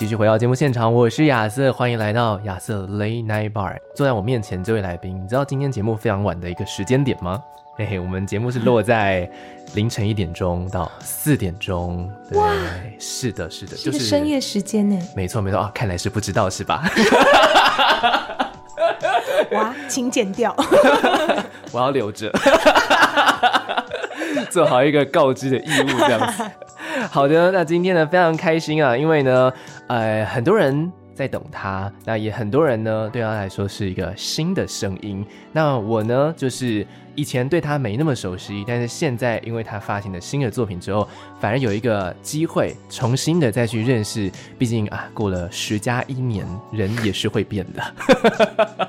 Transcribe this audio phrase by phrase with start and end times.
[0.00, 3.76] 继续回到节目现场，我是亚瑟，欢迎来到亚瑟 Late Night Bar。
[3.94, 7.38] 坐在我面前这位来宾，你知道今天节目非常晚的一个时间点吗？
[7.76, 9.30] 嘿嘿，我们节目是落在
[9.74, 12.10] 凌晨一点钟到四点钟。
[12.30, 12.50] 对，哇
[12.98, 14.98] 是的，是的，就是深夜时间呢。
[15.14, 16.82] 没错，没错啊，看来是不知道是吧？
[19.52, 20.56] 哇，请剪掉，
[21.72, 22.32] 我要留着，
[24.48, 26.42] 做好一个告知的义务，这样子。
[27.10, 29.52] 好的，那今天呢非常开心啊，因为呢，
[29.90, 35.26] 呃，很多人在等他，那也很多人呢对他来说是一个新的声音。
[35.50, 41.08] 那我呢，就是以前对他没那么熟悉，但是现在因为他发行了新的作品之后，
[41.40, 44.30] 反而有一个机会重新的再去认识。
[44.56, 48.88] 毕竟啊，过了十加一年，人也是会变的。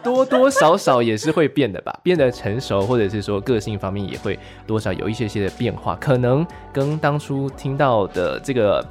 [0.00, 8.86] 多多少少也是会变的吧，变得成熟，或者是说个性方面也会多少有一些些的变化，可能跟当初听到的这个，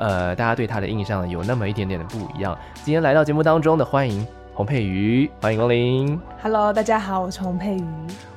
[0.00, 2.58] 呃，大家对他的印象有那么一点点的不一样。
[2.82, 6.18] 今天来到节目当中的，欢迎洪佩瑜，欢迎光临。
[6.42, 7.84] Hello，大家好，我是洪佩瑜。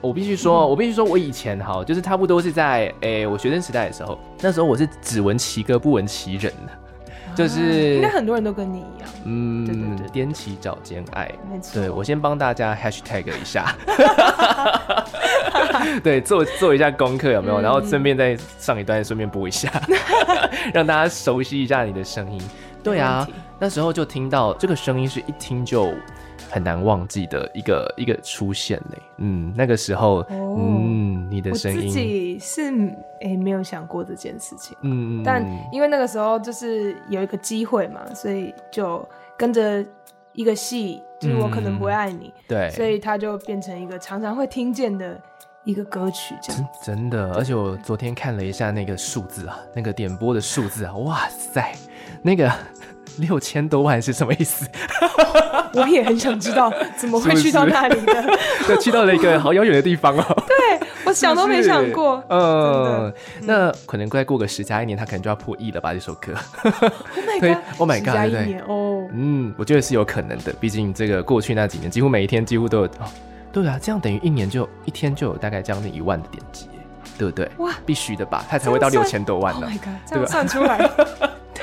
[0.01, 6.82] 我必须说，我必须说，我以前哈，就是差不多是在诶、欸，我学生时代的时候，那时候我是只闻其歌不闻其人的。
[7.35, 11.79] 就是应该很多人都跟你一样，嗯，对对对，踮起脚尖爱，没错。
[11.81, 13.75] 对，我先帮大家 hashtag 一下，
[16.03, 17.59] 对，做做一下功课有没有？
[17.61, 19.69] 然后顺便再上一段，顺便播一下，
[20.73, 22.41] 让大家熟悉一下你的声音。
[22.83, 23.27] 对啊，
[23.59, 25.93] 那时候就听到这个声音，是一听就。
[26.51, 32.61] 很难忘记的一个一个出现嘞，嗯，那个时候，哦、嗯，你的声音，我自己是
[33.21, 39.07] 诶、欸、没有想过这件事情，嗯，但因为那个时候就是有一个机会嘛，所以就
[39.37, 39.83] 跟着
[40.33, 45.19] 一个戏，就是我可能不会爱你，嗯、对，所以它就变成一个常常会听见的
[45.63, 51.73] 一个歌曲，这样真，真的，而且我昨天看了一下那个数字啊，那个点播的数字啊，哇塞，
[52.21, 52.51] 那个。
[53.19, 54.67] 六千多万是什么意思？
[55.75, 58.23] 我也很想知道怎么会去到那里的。
[58.65, 60.42] 对，去到了一个好遥远的地方哦。
[61.15, 62.23] 想都没想过。
[62.29, 65.93] 嗯，那可能再过个十加一年，他可能就要破亿了吧？
[65.93, 66.33] 这首歌。
[67.13, 68.31] Oh my god！Oh my god！
[68.31, 70.53] 对哦，嗯，我觉得是有可能的。
[70.59, 72.85] 毕竟这个过去那几年，几乎每一天几乎都有。
[72.85, 73.09] 哦，
[73.51, 76.67] 对啊，这样等于一年就一天就有大概将近一万的点击，
[77.17, 77.49] 对不对？
[77.57, 78.45] 哇，必须的吧？
[78.49, 79.67] 他才会到六千多万呢。
[79.67, 79.75] Oh！
[80.05, 80.89] 这样算出来。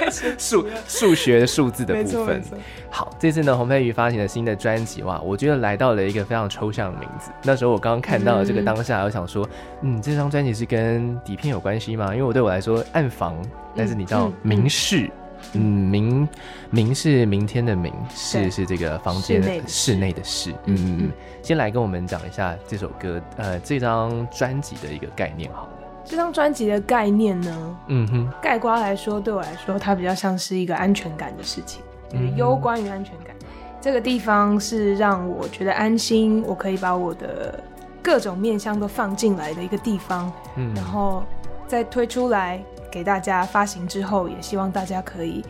[0.38, 2.42] 数数学数字的部分，
[2.90, 7.30] 好，这次呢，洪佩瑜发行了新的专辑哇，我觉得来到了一个非常抽象的名字。
[7.42, 9.48] 那时候我刚刚看到了这个当下，嗯、我想说，
[9.82, 12.12] 嗯，这张专辑是跟底片有关系吗？
[12.12, 13.36] 因为我对我来说，暗房，
[13.76, 15.10] 但是你知道明室，
[15.52, 16.28] 嗯，明
[16.70, 21.10] 明是明天的明，室是这个房间的室内的室，嗯嗯嗯。
[21.42, 25.68] 先来跟我们讲一下这首歌，呃，这张专辑的一个概念，好。
[26.10, 33.32] 这张专辑的概念呢，嗯哼，概括来说，对我来说，它比较像是一个安全感的事情，就是攸关于安全感。
[33.80, 37.62] 这个地方是让我觉得安心，我可以把我的
[38.02, 40.30] 各种面向都放进来的一个地方。
[40.56, 41.22] 嗯，然后
[41.68, 42.60] 再推出来
[42.90, 45.44] 给大家发行之后，也希望大家可以，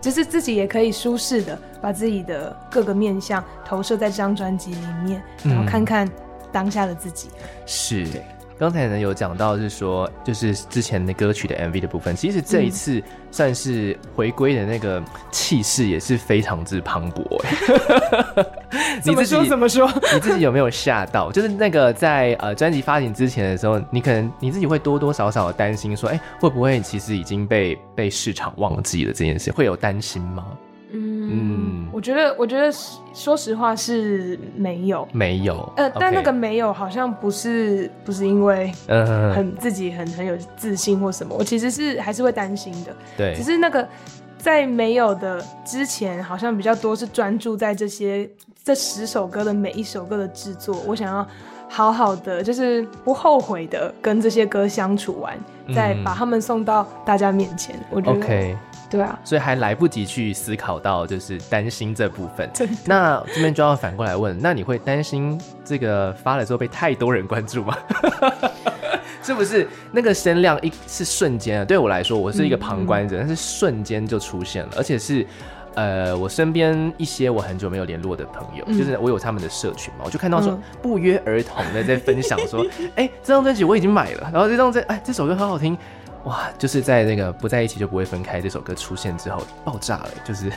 [0.00, 6.08] 就是自己也可以舒适的把自己的各个面相投射在这张专辑里面，然后看看
[6.52, 7.28] 当下的自己。
[7.66, 8.06] 是。
[8.58, 17.22] 刚才呢有讲到是说，就是之前的歌曲的 MV 的部分，其实这一次算是回归的那个气势也是非常之磅礴。
[19.04, 19.86] 你自己怎么说？
[20.14, 21.30] 你自己有没有吓到？
[21.30, 29.52] 就是那个在呃专辑发行之前的时候，你可能你自己会多多少少的担心说，哎、欸，会不会其实已经被被市场忘记了这件事？
[29.52, 30.46] 会有担心吗？
[30.92, 32.72] 嗯，我觉得，我觉得，
[33.12, 38.72] 说实话是没有，没有，呃，但那个没有好像不是，不是因为
[39.34, 43.86] 很自己很很有自信或什么，我其实是还是会担心的，对，只是那个
[44.38, 48.28] 在没有的之前，好像比较多是专注在这些
[48.62, 51.26] 这十首歌的每一首歌的制作，我想要
[51.68, 55.36] 好好的，就是不后悔的跟这些歌相处完，
[55.74, 58.20] 再把他们送到大家面前，我觉得。
[58.20, 58.54] Okay.
[58.88, 62.48] 对啊，所以还来不及去思考到就是担心这部分。
[62.84, 67.76] 那这边就要反过来问，那你会担心这个发了之后被太多人关注吗？
[69.22, 71.64] 是不是那个声量一是瞬间啊？
[71.64, 75.26] 对我来说，我是一个旁观者，嗯嗯、但是瞬间就出现了，而且是。
[75.74, 82.64] 呃，我身边一些我很久没有联络的朋友，嗯、就是我有他们的社群嘛，我就看到说、嗯、不约而同的在分享说，
[82.96, 85.76] 哎、欸，这张专辑我已经买了，然后这张这哎这首歌很好听，
[86.26, 90.52] 哇，就是在那个不在一起就不会分开这首歌出现之后爆炸了，就是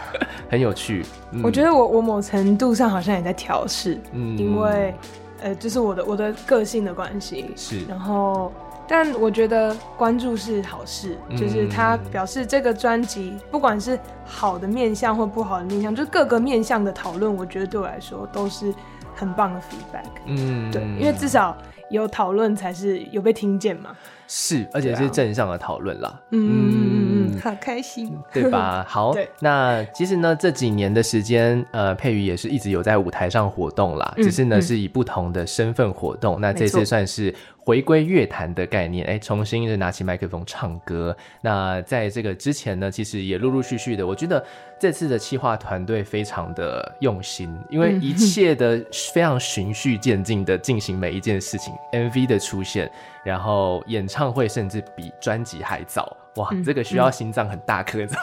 [0.50, 1.04] 很有趣。
[1.32, 4.94] 嗯、我觉得我我某程度上好像也在调试，嗯，因为
[5.42, 8.52] 呃，就是我的我的个性的关系是，然后。
[8.86, 18.74] 但我觉得关注是好事，就是它表示这个专辑不管是好的面向或不好的面向，就是各个面向的讨论，我觉得对我来说都是
[19.14, 20.04] 很棒的 feedback。
[20.26, 21.56] 嗯，对，因为至少
[21.88, 23.96] 有讨论才是有被听见嘛。
[24.28, 26.20] 是，而且是正向的讨论啦。
[26.30, 28.84] 嗯嗯嗯嗯，好开心， 对吧？
[28.88, 36.40] 好，那其实呢，这几年的时间，呃，佩瑜也是一直有在舞台上活动啦，只是呢是以不同的身份活动。
[36.40, 37.34] 那这次算是。
[37.64, 41.16] 回归乐坛的概念，哎，重新是拿起麦克风唱歌。
[41.40, 44.44] 那在这个之前呢，其实也陆陆续续的，我觉得
[44.78, 51.72] 这次的企划团队非常的用心，因为一切的非常循序渐进的进行每一件事情。
[51.92, 52.90] MV 的出现，
[53.24, 58.14] 然后演唱会甚至比专辑还早，哇，嗯、这个需要心脏很大颗的。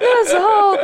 [0.00, 0.76] 那个时候，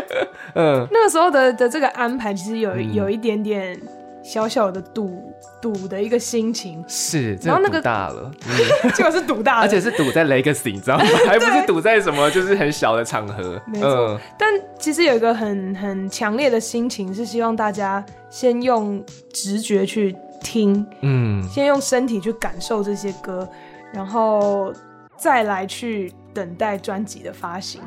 [0.54, 3.76] 嗯，那个时候的的这个安排，其实有有一点点。
[4.22, 5.29] 小小的赌
[5.60, 6.82] 赌的一个心情。
[6.88, 8.30] 是，然后那个赌大了，
[8.94, 11.04] 结果是赌大了，而且是赌在 Legacy，你知道吗？
[11.26, 13.60] 还不是赌在什么，就是很小的场合。
[13.66, 14.48] 没错，但
[14.78, 23.48] 其实有一个很很强烈的心情，是希望大家先用直觉去听，嗯，先用身体去感受这些歌，
[23.92, 24.72] 然后
[25.16, 27.80] 再来去等待专辑的发行，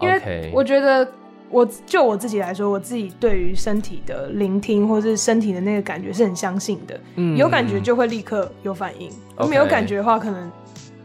[0.00, 1.06] 因为我觉得。
[1.50, 7.00] 我就我自己来说，我自己对于身体的聆听或是身体的那个感觉是很相信的。
[7.16, 9.46] 嗯，有感觉就会立刻有反应，Okay.
[9.46, 10.50] 没有感觉的话可能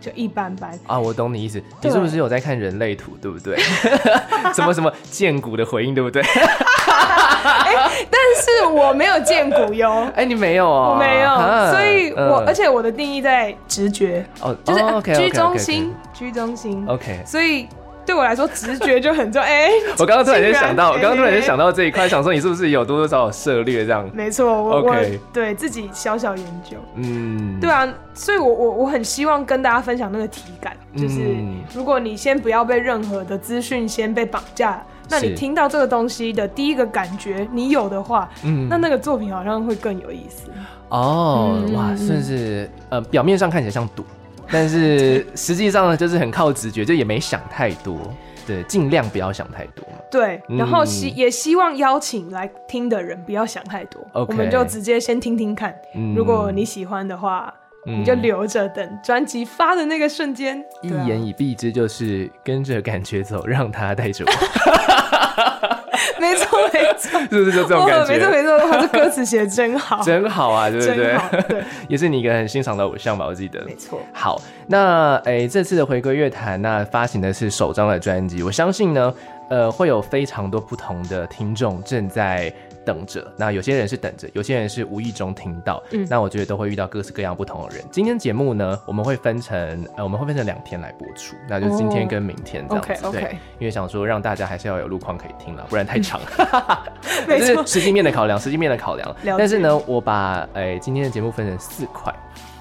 [0.01, 0.77] 就一般般。
[0.85, 1.61] 啊，我懂你意思。
[1.81, 3.57] 你是不是有在看人类图，对不对？
[4.53, 6.21] 什么什么荐骨的回应，对不对？
[6.21, 9.89] 哎、欸，但是我没有见骨哟。
[10.15, 10.93] 哎、欸，你没有啊、哦？
[10.93, 15.35] 我没有，啊、所以我、呃、而且我的定义在直觉，哦，就是居、哦 okay, okay, okay, okay.
[15.35, 16.85] 中心，居中心。
[16.87, 17.67] OK，所以。
[18.05, 19.47] 对我来说，直觉就很重要。
[19.47, 24.09] 哎， 我刚刚突然间想到，我刚刚突然间想到这一块，想说你是不是有多多少少涉猎这样？
[24.13, 24.95] 没错，我我
[25.31, 26.77] 对自己小小研究。
[26.95, 31.35] 嗯，对啊，所以我我我很希望跟大家分享那个体感，就是
[31.73, 40.49] 如果你先不要被任何的资讯先被绑架，那你听到这个东西的第一个感觉你有的话，嗯，那那个作品好像会更有意思。
[40.89, 44.03] 哦，哇，甚至呃，表面上看起来像赌。
[44.51, 47.97] 但是实际上呢，就是很靠直觉，就也没想太多，
[48.45, 49.83] 对，尽量不要想太多。
[50.11, 54.25] 对，然后希、嗯、也希望邀请来听的人不要想太多，Okay.
[54.29, 55.75] 我们就直接先听听看。
[55.95, 57.51] 嗯、如果你喜欢的话，
[57.87, 60.63] 嗯、你就留着等专辑发的那个瞬间。
[60.83, 64.31] 一言以蔽之，就是跟着感觉走，让他带着我。
[66.23, 68.13] 没错没错， 是不是就这种感觉？
[68.13, 70.95] 没错没错，他的歌词写的真好，真好啊，对不对？
[70.95, 73.25] 对， 也是你一个很欣赏的偶像吧？
[73.25, 73.61] 我记得。
[73.65, 73.99] 没错。
[74.13, 79.13] 好，那诶，这次的回归乐坛，那发行的是首张的专辑，我相信呢，
[79.49, 82.51] 呃，会有非常多不同的听众正在。
[82.85, 87.83] 等着，那有些人是等着，有些人是无意中听到，嗯，那我觉得都会遇到各式各样不同的人。
[87.91, 96.19] 今天节目呢，我们会分成，呃，我们会分成两天来播出，那就是今天跟明天这样子，哦、对，okay, okay 因为想说让大家还是要有路况可以听了，不然太长，
[97.27, 99.15] 没错，实际面的考量，实际面的考量。
[99.37, 102.13] 但是呢，我把，哎、欸，今天的节目分成四块，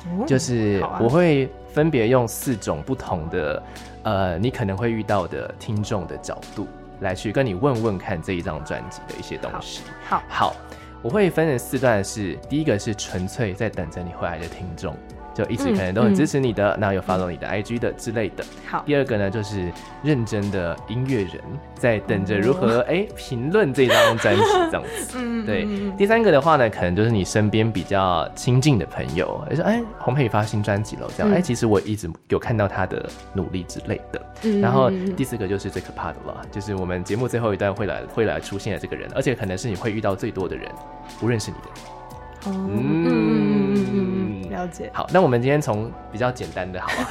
[0.07, 3.63] 嗯、就是我会分别用四种不同的，
[4.03, 6.67] 呃，你可能会遇到的听众的角度。
[7.03, 9.83] 来去跟你问问看这一张专辑的一些东西。
[10.09, 10.57] 好，好，好，
[11.03, 14.97] 我会分成四段是，是第一个是纯粹在等着你回来的听众。
[15.35, 18.45] 就一直可能都很支持你的，然后有 follow 你的 IG 的之类的。
[18.67, 19.73] 好，第二个呢，就是
[20.03, 21.41] 认真的音乐人
[21.75, 25.17] 在等着如何哎评论这张专辑这样子。
[25.19, 25.67] 嗯，对。
[25.97, 34.27] 第三个的话呢，可能就是你身边比较亲近的朋友，就说哎，洪佩瑜发新专辑了，这样哎，其实我一直有看到他的努力之类的。
[34.43, 40.71] 嗯，然后第四个就是最可怕的了，就是我们节目最后一段会来会来出现的这个人，而且可能是你会遇到最多的人，
[41.19, 42.03] 不认识你的人。
[42.45, 44.22] 嗯嗯嗯，
[44.53, 44.91] 了解。
[44.93, 47.09] 好，那我们今天从比较简单的，好吧？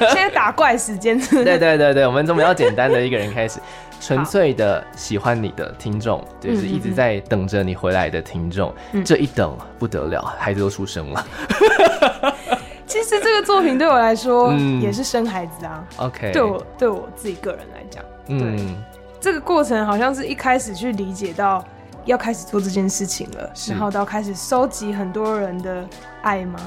[0.00, 1.18] 现在打怪时间。
[1.18, 3.58] 对对对对，我们从比较简单的一个人开始，
[4.00, 8.72] 纯粹的喜欢你的听众，就是一直在等着你回来的听众。
[9.04, 11.26] 这一等不得了，孩子都出生了。
[12.86, 15.84] 其实这个作品对我来说也是生孩子啊。
[15.96, 18.82] OK，对我对我自己个人来讲，嗯，
[19.20, 21.64] 这个过程好像是一开始去理解到。
[22.08, 25.86] 要开始做这件事情了，然后到开始收集很多人的
[26.22, 26.58] 爱吗？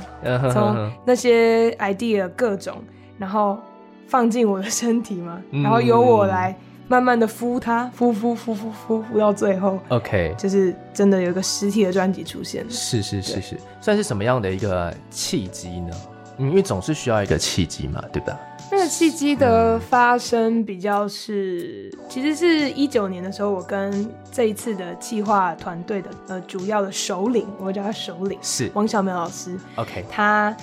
[0.53, 2.75] 从那些 idea 各种，
[3.17, 3.57] 然后
[4.07, 5.41] 放进我的身体吗？
[5.51, 6.55] 然后由我来
[6.87, 12.63] 慢慢的敷它，敷敷敷敷敷敷到最后，OK，就是真的有一个实体的专辑出现。
[12.69, 15.95] 是是是是，算是什么样的一个契机呢？
[16.37, 18.39] 因为总是需要一个契机嘛，对吧？
[18.71, 28.71] 那个契机的发生比较是，其实是一九年的时候，我跟这一次的企划团队的呃主要的首领，我会叫他首领，是。
[28.73, 29.59] 王小苗老师。
[29.75, 30.55] OK，他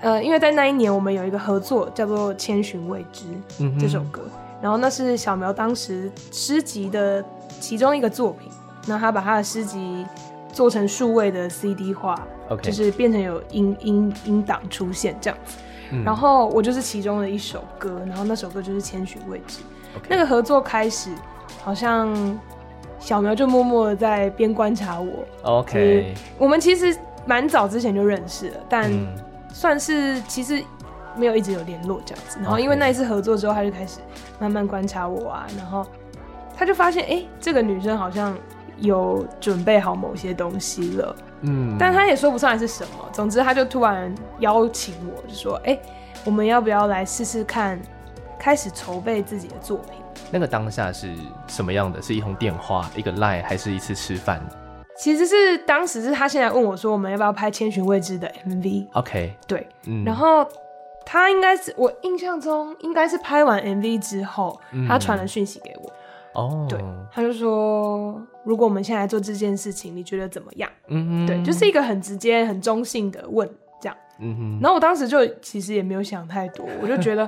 [0.00, 3.26] 呃，因为在那一年我们有一个合作叫做《千寻未知》
[3.80, 4.22] 这首歌，
[4.60, 7.24] 然后那是小苗当时诗集的
[7.60, 8.50] 其中一个作品，
[8.88, 10.04] 那他把他的诗集
[10.52, 15.58] 做成数位的 CD 化，OK，就是变成有音音音档出现这样子。
[16.04, 19.60] 然后我就是其中的一首歌，然后那首歌就是《千寻未知》。
[20.08, 21.10] 那个合作开始，
[21.62, 22.38] 好像
[22.98, 25.24] 小苗就默默的在边观察我。
[25.42, 26.96] OK，我们其实
[27.26, 28.90] 蛮早之前就认识了，但
[29.52, 30.62] 算是其实
[31.14, 32.38] 没有一直有联络这样子。
[32.40, 33.98] 然后因为那一次合作之后，他就开始
[34.38, 35.86] 慢慢观察我啊，然后
[36.56, 38.34] 他就发现，哎，这个女生好像
[38.82, 41.16] 有准备好某些东西了。
[41.40, 43.08] 嗯，但他也说不上来是什么。
[43.12, 45.82] 总之，他就突然邀请我，就说：“哎、欸，
[46.24, 47.80] 我们要不要来试试看，
[48.38, 49.94] 开始筹备自己的作品？”
[50.30, 51.12] 那个当下是
[51.48, 52.00] 什么样的？
[52.00, 54.40] 是一通电话，一个 line，还是一次吃饭？
[54.96, 60.46] 其实是当时是他现在问我说：“我们要不要拍《千寻未知》的 MV？”OK，对，嗯，然后
[61.04, 65.90] 他应该是我印象中应该是拍完 MV 之后，嗯、他传了讯息给我。
[66.34, 66.78] 哦，对，
[67.12, 70.70] 他就说，如果我们现在做这件事情，你觉得怎么样？
[70.88, 73.48] 嗯嗯，对，就是一个很直接、很中性的问，
[73.80, 73.96] 这样。
[74.18, 77.24] 嗯哼，然后我当时就其实也没有想太多，我就觉得，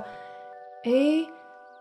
[0.84, 1.28] 哎、欸，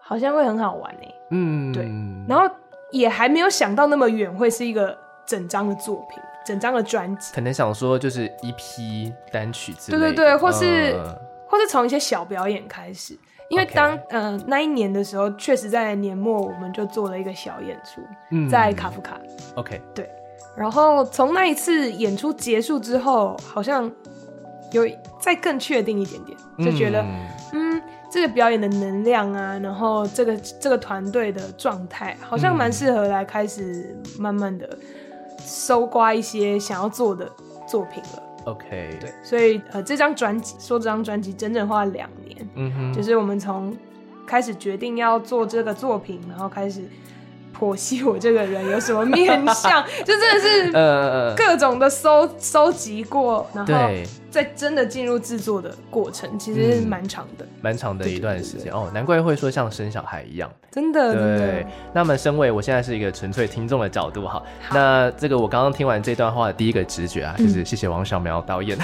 [0.02, 1.16] 好像会很好玩哎。
[1.32, 1.84] 嗯，对，
[2.28, 2.54] 然后
[2.92, 7.34] 也还没有想到那么远，会是一个整张的作品，整张的专辑。
[7.34, 11.16] 可能想说就是一批单曲之类的，对对对，或是、嗯、
[11.48, 13.18] 或是从一些小表演开始。
[13.54, 19.20] 因为当呃、那一年的时候，确实在年末我们就做了一个小演出，嗯、在卡夫卡。
[19.56, 20.10] OK，对。
[20.56, 23.92] 然后从那一次演出结束之后，好像
[24.72, 24.88] 有
[25.20, 27.82] 再更确定一点点，就觉得嗯，嗯，
[28.12, 34.70] 这个表演的能量啊，然后这个这个团队的状态，好像蛮适合来开始慢慢的
[35.40, 37.28] 搜刮一些想要做的
[37.68, 38.24] 作品了。
[38.46, 43.76] OK，对，所以呃，这张专辑说这张专辑整整花了两年，嗯哼，就是我们从
[44.26, 46.82] 开始决定要做这个作品，然后开始。
[47.56, 53.74] 剖析我这个人有什么面相， 就真的是呃各种的搜搜集过，然后
[54.34, 58.90] 再真的进入制作的过程，其实蛮长的，蛮长的一段时间哦。
[58.92, 61.14] 难怪会说像生小孩一样，真的。
[61.38, 68.76] 对，那么身为我现在是一个纯粹听众的角度哈，那这个我刚刚听完这段话的第一个直觉啊，就是谢谢王小苗导演，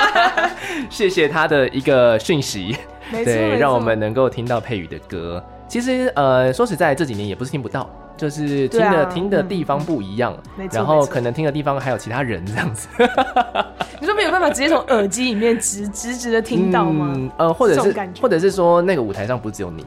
[0.90, 2.76] 谢谢他的一个讯息，
[3.10, 5.42] 对，让我们能够听到佩宇的歌。
[5.66, 12.88] 其实，呃，说实在，这几年也不是听不到，就是听的、啊、听的地方不一样，嗯、然后可能听的地方还有其他人这样子。
[14.00, 17.12] 你说没有办法直接从耳机里面直直直的听到吗？
[17.14, 19.84] 嗯，呃，或者是，或者是说那个舞台上不只有你。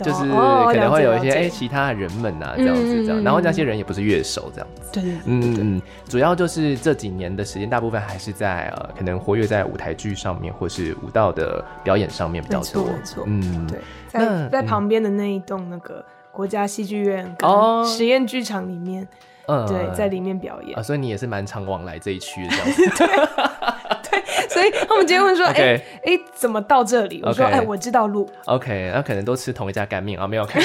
[0.00, 4.92] 就是可能会有一些哎，其他人们呐，这样子这样，然后那些人也不是乐手这样子。
[4.92, 12.84] 对对，嗯嗯，主要就是这几年的时间，大部分还是在呃，可能活跃在舞台剧上面，或是舞蹈的表演上面比较多。
[12.84, 16.04] 没错，嗯，对，在在旁边的那一栋那个
[16.38, 19.04] 国家戏剧院跟实验剧场里面，
[19.48, 20.78] 嗯，对，在里面表演。
[20.78, 22.82] 啊，所以你也是蛮常往来这一区的这样子。
[24.08, 30.62] 对，所以他们今天问说：“哎哎，怎么到这里？”我说：“哎，我知道路。” OK，那可能都吃同一家干面啊，没有看，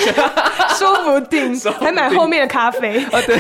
[0.78, 3.20] 说不定还买后面的咖啡啊。
[3.26, 3.36] 对，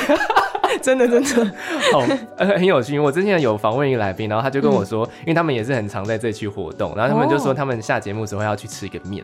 [0.81, 1.53] 真的真的，
[1.91, 1.99] 好，
[2.39, 2.97] 很有趣。
[2.97, 9.23] 我之前有访问一个来宾，然后他就跟我说，因为他们也是很常在这区活动，然后他们就说他们下节目时候要去吃一个面，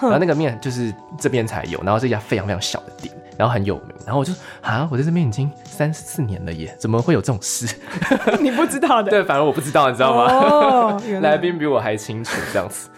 [0.00, 3.14] 然后那个面就是这边才有，然后是一家非常非常小的店。
[3.36, 7.74] 然后很有名，然后我就啊，我在这边已经三四年了耶，怎么会有这种事？
[8.38, 10.24] 你不知道的，对，反而我不知道，你知道吗？
[10.30, 12.90] 哦， 来宾比我还清楚，这样子，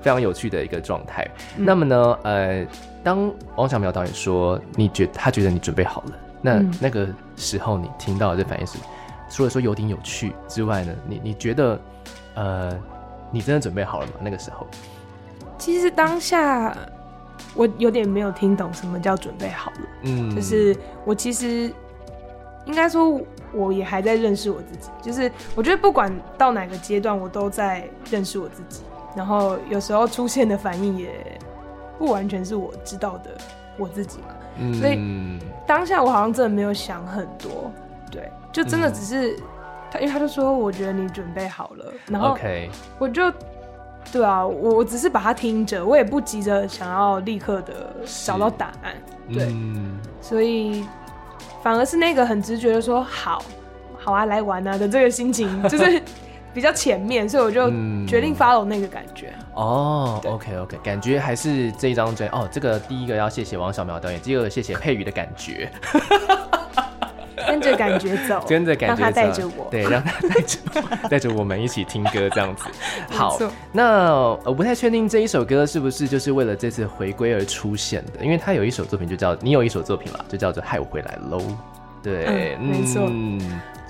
[0.00, 1.28] 非常有趣的一个状态。
[1.56, 2.64] 嗯、那么呢，呃，
[3.02, 8.78] 当王小苗导演说你觉他觉得你准备好了，那、嗯、那个时候你听到的这反应是，
[9.28, 11.80] 除了说有点有趣之外呢，你你觉得
[12.34, 12.72] 呃，
[13.32, 14.12] 你真的准备好了吗？
[14.20, 14.64] 那个时候，
[15.62, 16.76] 其实当下。
[17.54, 21.70] 我有点没有听懂什么叫准备好了，嗯，就是我其实
[22.64, 23.20] 应该说
[23.52, 28.82] 我也还在认识我自己，就是我觉得不管到哪个阶段，我都在认识我自己，
[29.14, 31.10] 然后有时候出现的反应也
[31.98, 33.30] 不完全是我知道的
[33.76, 34.34] 我自己嘛。
[34.58, 34.98] 嗯、所以
[35.66, 37.70] 当下我好像真的没有想很多，
[38.10, 39.36] 对，就真的只是
[39.90, 42.34] 他，嗯、因为他就说我觉得你准备好了，然后
[42.98, 43.30] 我就
[44.10, 47.94] 对啊，我我只是把它听着，我也不急着想要立刻的
[48.24, 48.94] 找到答案，
[49.32, 50.84] 对，嗯、所以
[51.62, 53.44] 反而是那个很直觉的说好。
[54.04, 56.02] 好啊，来玩啊的这个心情就是
[56.52, 57.70] 比较前面，所以我就
[58.04, 59.32] 决定 follow 那个感觉。
[59.36, 65.70] 嗯、哦对，OK OK，感觉还是这一张专哦，这个第一个要谢谢王小苗导演，第二个谢谢佩瑜的感觉，
[67.46, 70.58] 跟着感觉走，跟着感觉走，让他带着我，对，让他带着
[71.10, 72.64] 带着我们一起听歌这样子。
[73.10, 73.38] 好，
[73.72, 74.12] 那
[74.44, 81.40] 我不太确定这一首歌是不是就是为了这次回归而出现的，因为他有一首作品就叫你有一首作品了，就叫做害我回来喽。
[82.02, 83.06] 对，嗯、没错。
[83.08, 83.40] 嗯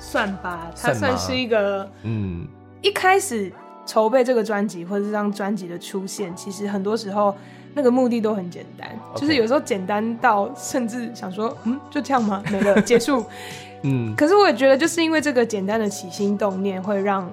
[0.05, 2.45] 算吧，它算是一个，嗯，
[2.83, 3.51] 一开始
[3.87, 7.35] 筹备这个专辑或者这张专辑的出现，其实很多时候
[7.75, 12.43] 那个目的都很简单.就是有时候简单到甚至想说，嗯，就这样吗？
[12.51, 13.25] 没了，结束。
[13.83, 17.31] 嗯，可是我也觉得，就是因为这个简单的起心动念，会让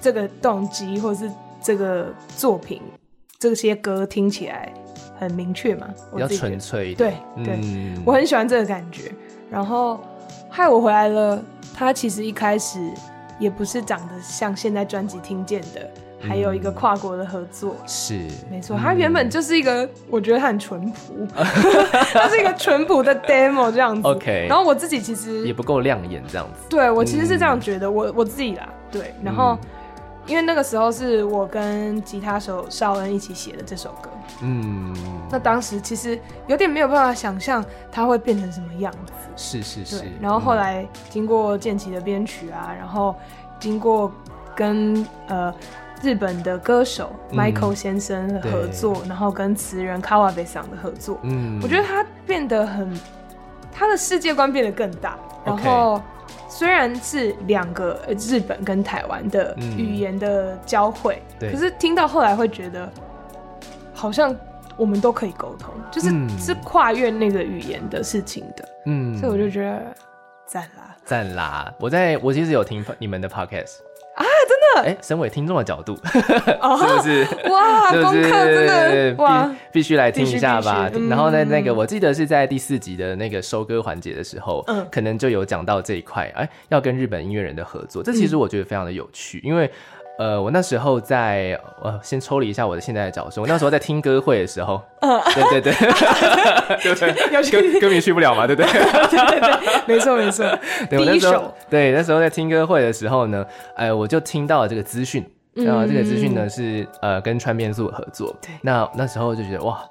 [0.00, 1.30] 这个动机或是
[1.62, 2.80] 这个作品
[3.38, 4.72] 这些歌听起来
[5.18, 6.94] 很明确嘛，比较纯粹。
[6.94, 7.14] 对
[7.44, 9.12] 对，嗯、我很喜欢这个感觉。
[9.50, 10.00] 然后
[10.48, 11.42] 害我回来了。
[11.76, 12.78] 他其实一开始
[13.36, 18.18] 也不是长得像现在专辑听见的，嗯、还有一个跨国的合作，是
[18.50, 18.76] 没错。
[18.76, 21.26] 他原本就是一个，我觉得他很淳朴，
[22.12, 24.08] 他是一个淳朴的 demo 这样子。
[24.08, 26.66] OK，然后我自己其实也不够亮眼这样子。
[26.68, 28.68] 对，我其实是这样觉得，嗯、我我自己啦。
[28.90, 29.68] 对，然后、嗯、
[30.26, 34.10] 因为那个时候是我跟吉他手邵恩一起写的这首歌，
[34.42, 34.94] 嗯，
[35.30, 39.12] 那当时其实有点没有办法想象他会变成什么样子。
[39.36, 43.14] 是是是，然后后来经过建奇的编曲啊，嗯、然后
[43.58, 44.12] 经过
[44.54, 45.52] 跟呃
[46.04, 52.92] 日本的歌手 Michael 先生的合作，嗯、然后跟词人 Kawabe 桑的合作，嗯，我觉得他变得很，
[53.72, 55.18] 他的世界观变得更大。
[55.44, 56.00] 然后
[56.48, 62.88] 虽然是两个日本跟台湾的语言的交汇，嗯、可是听到后来会觉得
[63.94, 64.36] 好像。
[64.76, 69.80] 我们都可以沟通，就是、嗯、是跨越那个语言的事情的，嗯，所以我就觉得
[70.48, 71.72] 赞啦，赞啦！
[71.78, 73.76] 我在我其实有听你们的 podcast
[74.14, 75.98] 啊，真的，哎，身为听众的角度，
[76.60, 77.48] 哦、 是不是？
[77.50, 80.90] 哇，功课真的哇，必须来听一下吧。
[81.08, 89.70] 然后呢那个，我记得是在第四集的那个收割环节的时候，嗯，可能就有讲到这一块，哎，要跟日本音乐人的合作，这其实我觉得非常的有趣，嗯、因为。
[90.16, 93.40] 呃，我那时候在，我先抽离一下我的现在的角色。
[93.40, 95.72] 我那时候在听歌会的时候，嗯，对对对，
[96.82, 97.72] 对不对？
[97.74, 98.72] 歌歌迷去不了嘛，对不 对？
[98.72, 100.44] 对对对，没错没错。
[100.88, 105.24] 对，我那时候，对，那时候在听歌会的时候呢，哎，我就听到了这个资讯，
[105.54, 109.82] 然后这个资讯呢是呃跟川边素合作，对，那那时候就觉得哇。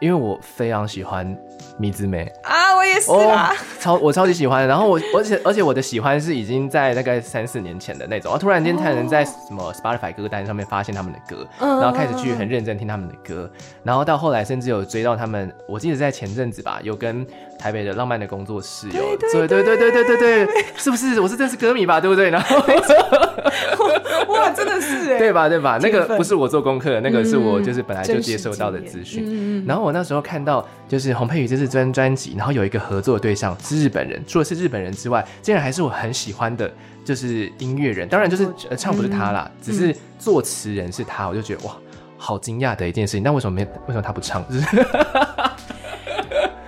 [0.00, 1.36] 因为我非常喜欢
[1.78, 4.66] 米子美啊，我也是啊，超我超级喜欢。
[4.66, 13.50] 然后我而且而且我的喜欢是已经在大概三四年前的那种，然后突然间才能在什么 Spotify 歌单上面发现他们的歌，然后开始去很认真听他们的歌，
[13.82, 15.52] 然后到后来甚至有追到他们。
[15.68, 17.26] 我记得在前阵子吧，有跟
[17.58, 21.20] 台北的浪漫的工作室有对对对对对对对，是不是？
[21.20, 22.30] 我是真是歌迷吧，对不对？
[22.30, 22.56] 然后
[24.32, 25.48] 哇，真的是哎，对吧？
[25.48, 25.78] 对吧？
[25.82, 29.90] 那个不是我做功课，那个是我就是本来就接收到的资讯，然后我。
[29.90, 36.72] 那时候看到，就是洪佩瑜这次专专辑，然后有一个合作的对象是日本人，除了是日本人之外，竟然还是我很喜欢的，
[37.04, 38.08] 就是音乐人。
[38.08, 41.76] 当然，就是唱不是他啦，嗯、只是作词人是他，我就觉得哇，
[42.16, 43.22] 好惊讶的一件事情。
[43.24, 43.64] 那为什么没？
[43.64, 44.46] 为什么他不唱？
[44.48, 44.86] 就是，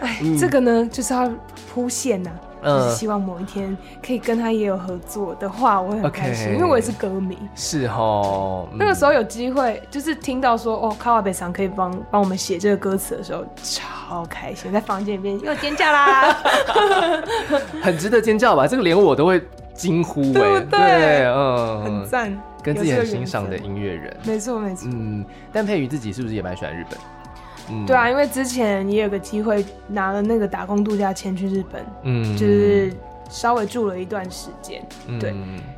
[0.01, 1.31] 哎， 这个呢，就是要
[1.73, 2.52] 铺线呐、啊。
[2.63, 7.37] 就是希望某一天可以跟他也有合作的话，我会很开心，因为我也是歌迷。
[7.55, 16.37] 是哦，那个时候有机会，就是听到说哦，卡瓦贝桑可以帮帮我们写这个歌词的时候，超开心，在房间里面又尖叫啦，
[17.83, 18.67] 很值得尖叫吧？
[18.67, 19.43] 这个连我都会
[19.75, 21.25] 惊呼哎，对不对？
[21.27, 24.89] 嗯，很赞，跟自己很欣赏的音乐人，没错没错。
[24.93, 26.99] 嗯，但佩瑜自己是不是也蛮喜欢日本？
[27.73, 32.93] 嗯、对啊，因为之前也有个机会拿了那个打工度假签去日本，嗯，就是
[33.31, 35.35] 稍微住了一段时间，嗯、对，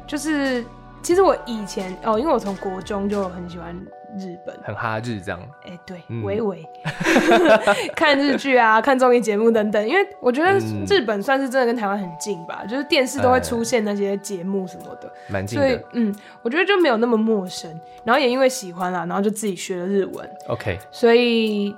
[0.07, 0.65] 就是
[1.03, 3.75] 其实我以前哦，因为我从国中就很喜欢
[4.19, 7.61] 日本，很哈日这样，哎、欸，对，微微、嗯、
[7.95, 17.71] 看日剧啊，看综艺节目等等，因为我觉得日本算是真的跟台湾很近吧，嗯、就是电视都会出现那些节目什么的，蛮、嗯、近的，所以嗯，我觉得就没有那么陌生，
[18.03, 21.75] 然后也因为喜欢啦，然后就自己学了日文，OK，所以。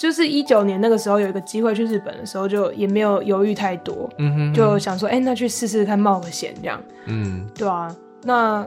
[0.00, 8.66] 就是一九年那个时候有一个机会去日本的时候，就也没有犹豫太多，嗯哼哼，就想说，哎、欸，那去试试看冒个险这样，嗯，对啊，那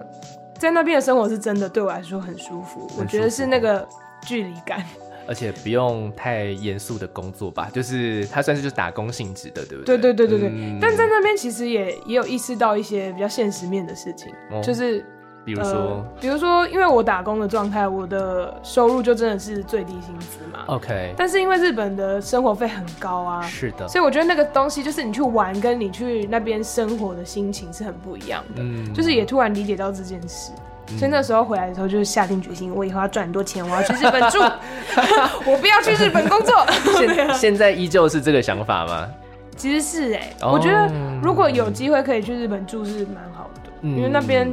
[0.59, 3.83] 在那边的生活是真的对我来说很舒服，舒服我觉得是那个
[4.27, 4.85] 距离感。
[5.25, 9.97] 而且不用太严肃的工作吧，就是他算是就是打工性质的，对不对？
[9.97, 10.49] 对对对对对。
[10.49, 15.03] 嗯、但在那边其实也也有意识到一些比较现实面的事情，哦、就是
[15.45, 20.59] 比如说、呃，比如说，因为我打工的状态，我的收入就真的是最低薪资嘛。
[20.67, 21.13] OK。
[21.17, 28.61] 但是因为日本的生活费很高啊，是的，所以我觉得那个东西就是你去玩，跟你去那边生活的心情是很不一样的。
[28.63, 28.93] 嗯。
[28.93, 30.51] 就是也突然理解到这件事。
[30.97, 34.37] 所以那时候回来的时候，就是下定决心，我以后要赚很多钱，我要去日本住，
[35.49, 36.53] 我不要去日本工作。
[36.97, 39.07] 现 现在依旧是这个想法吗？
[39.55, 44.49] 其实是哎、欸，oh, 我觉得如果有机会可以去日本住是蛮好的，嗯、因为那边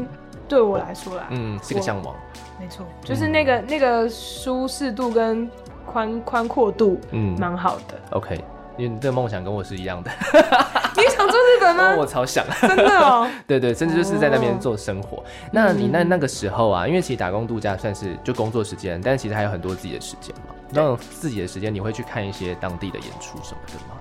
[0.51, 2.15] 对我来说啦，嗯，是个向往。
[2.59, 5.49] 没错，就是那个、嗯、那个舒适度跟
[5.87, 7.95] 宽宽阔度，嗯，蛮好的。
[8.11, 8.45] OK。
[8.77, 10.11] 因为你这个梦想跟我是一样的
[10.97, 11.95] 你想做日本吗？
[11.99, 13.29] 我超想，真的哦。
[13.47, 15.23] 对对，甚至就是在那边做生活。
[15.53, 20.55] 那你那那个时候啊，因为其实打工度假算是就工作时间，但是其实还有很多自己的时间嘛。
[20.71, 24.00] 那种自己的时间，你会去看一些当地的演出什么的吗？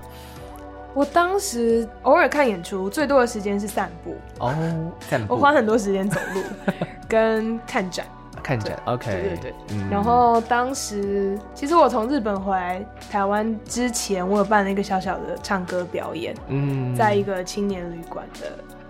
[0.94, 4.54] 我当时偶尔看演出，最多的时间是散步哦，
[5.00, 5.34] 散步。
[5.34, 6.42] 我花很多时间走路
[7.08, 8.04] 跟看展。
[8.42, 9.54] 看展，OK，对对对。
[9.72, 18.46] 嗯、然后当时，其实我从日本回来台湾之前，我有办了一个小小的唱歌表演，嗯，在一个青年旅馆的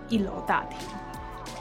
[0.07, 0.79] 一楼大厅，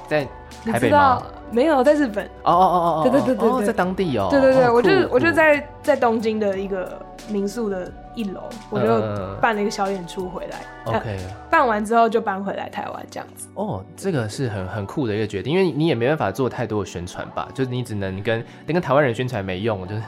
[0.09, 0.25] 在
[0.73, 1.21] 台北吗？
[1.51, 2.25] 没有，在日本。
[2.45, 4.29] 哦哦哦哦，对对对对，哦、在当地哦。
[4.31, 6.97] 对对对，哦、我就我就在在东京的一个
[7.29, 9.01] 民宿的一楼，我就
[9.41, 10.59] 办了一个小演出回来。
[10.85, 11.19] 呃、OK，
[11.51, 13.49] 办完之后就搬回来台湾这样子。
[13.55, 20.03] 哦，这个是很很酷的一个决定，因为你也没办法做太多的宣传吧，就是你只能跟跟台湾人宣传没用，就是。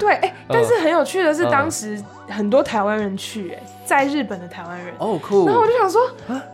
[0.00, 4.92] 对，哎、欸， 但是很有趣的是，当时很多台湾人去，哎，在日本的台湾人。
[4.98, 5.46] 哦，酷。
[5.46, 6.02] 然后我就想说，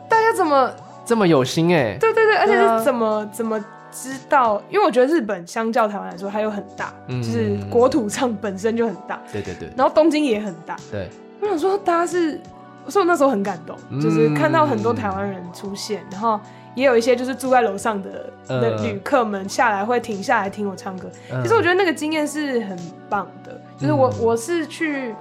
[0.09, 0.71] 大家怎么
[1.05, 1.75] 这么有心？
[1.75, 3.59] 哎，对对对，而且是怎么、啊、怎么。
[3.93, 9.21] 知道，因为我觉得日本相较台湾来说，它又很大，嗯、就是国土上本身就很大。
[9.31, 9.69] 对对对。
[9.77, 10.75] 然后东京也很大。
[10.91, 11.09] 对。
[11.41, 12.41] 我想说，大家是，
[12.89, 16.41] 所以我那时候很感动，嗯、就是看到很多台湾人出现，然后
[16.75, 21.11] 也有一些就是住在楼上的的旅客们下来会停下来听我唱歌。
[21.31, 22.79] 呃、其实我觉得那个经验是很
[23.09, 25.15] 棒的，就是我、嗯、我是去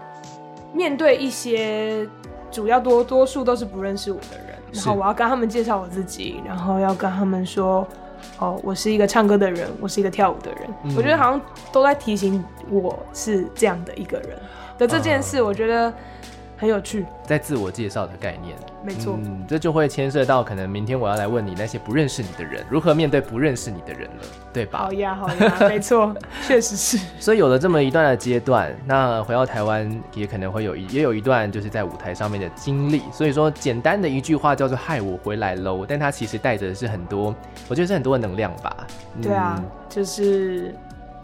[0.74, 2.08] 面对一些
[2.52, 7.88] 主要多多数都是不认识我的人，然后我要跟他们介绍我自己，然后要跟他们说。
[8.40, 14.30] 哦，我是一个唱歌的人，我是一个跳舞的人，嗯、我觉得好像都在提醒我是这样的一个人。
[14.78, 15.94] 的这件事，我觉得
[16.62, 24.78] 很有趣，在自我介绍的概念，没错，嗯，这就会牵涉到可能明天我要来问你那些不认识你的人如何面对不认识你的人了，对吧？
[24.78, 27.00] 好呀，好呀，没错， 确实是。
[27.20, 33.02] 所以有了这么一段的阶段，那回到台湾也可能会有一也有一段就是在舞台上面的经历。
[33.12, 37.34] 所以说，简单的一句话叫做“嗨，我回来喽”，但它其实带着的是很多，
[37.70, 38.78] 我觉得是很多的能量吧。
[39.16, 40.76] 嗯、对啊，就是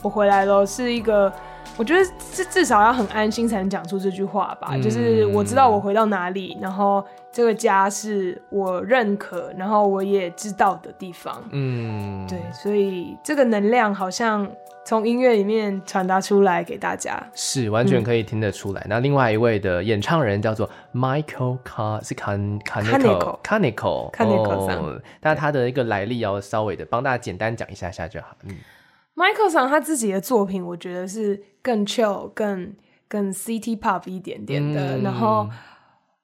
[0.02, 1.32] 我回来喽，是一个。
[1.78, 11.42] 我觉得至至少要很安心才能讲出这句话吧，嗯、就是我知道我回到哪里，然后这个家是我认可，然后我也知道的地方。
[11.52, 14.50] 嗯，对，所以这个能量好像
[14.84, 18.82] 从音乐里面传达出来给大家，是完全可以听得出来。
[18.82, 28.30] 嗯、那另外一位的演唱人叫做 Michael Car 是 Can Kaneko Kaneko Kaneko，那他的一个来历要稍微的帮大家简单讲一下下就好。
[28.46, 28.56] 嗯。
[29.18, 32.72] Michael 上他自己的作品，我觉得是更 chill、更
[33.08, 34.98] 更 city pop 一点点的。
[34.98, 35.50] 嗯、然后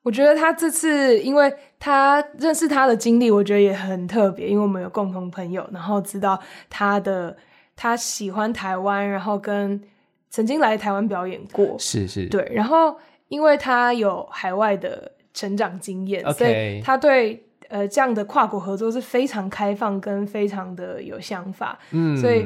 [0.04, 7.36] 我觉得他这次，因为他认识他的经历，我觉得也很特别，因为我们有共同朋友，然后知道他的
[7.76, 9.82] 他喜欢台湾，然后跟
[10.30, 12.48] 曾经来台湾表演过，是是，对。
[12.54, 12.96] 然后
[13.28, 22.46] 因为他有海外的成长经验所以他对呃这样的跨国合作是非常开放跟非常的有想法，嗯，所以。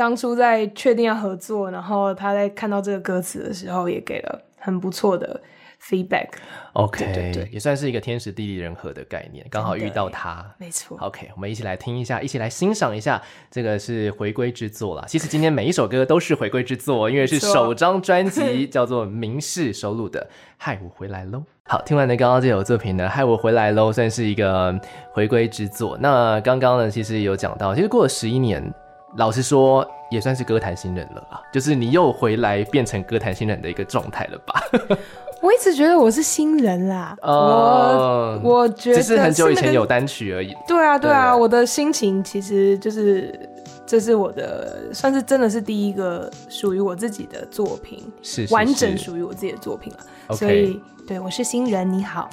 [0.00, 5.38] 当初在确定要合作，然后他在看到这个歌词的时候，也给了很不错的
[5.78, 6.26] feedback。
[6.72, 10.96] OK，对对对，也算是一个天时地利人和的概念，刚好遇到他，没错。
[11.02, 15.04] OK，我们一起来听一下，一起来欣赏一下，这个是回归之作啦。
[15.06, 21.40] 其实今天每一首歌都是回归之作，因为是首张专辑叫做《明示》收录的《嗨，我回来喽》。
[21.64, 24.74] 好，听完了刚刚这首作品呢，《嗨，我回来喽》算是一个
[25.12, 25.98] 回归之作。
[26.00, 28.72] 那刚刚呢，其实有讲到，其实过了十一年。
[29.16, 34.62] 老实说，也算是歌坛新人了啊，就是你又回来变成歌坛新人的一个状态了吧？
[35.42, 40.54] 我一直觉得我是新人啦，呃、我我觉得只是很久以前有单曲而已。
[40.68, 43.48] 对啊，对啊，对啊，我的心情其实就是
[43.86, 50.36] 这是我的，算是真的是第一个属于我自己的作品，是完整属于我自己的作品了。
[50.36, 50.78] 所以，
[51.10, 52.30] 对，我是新人，你好，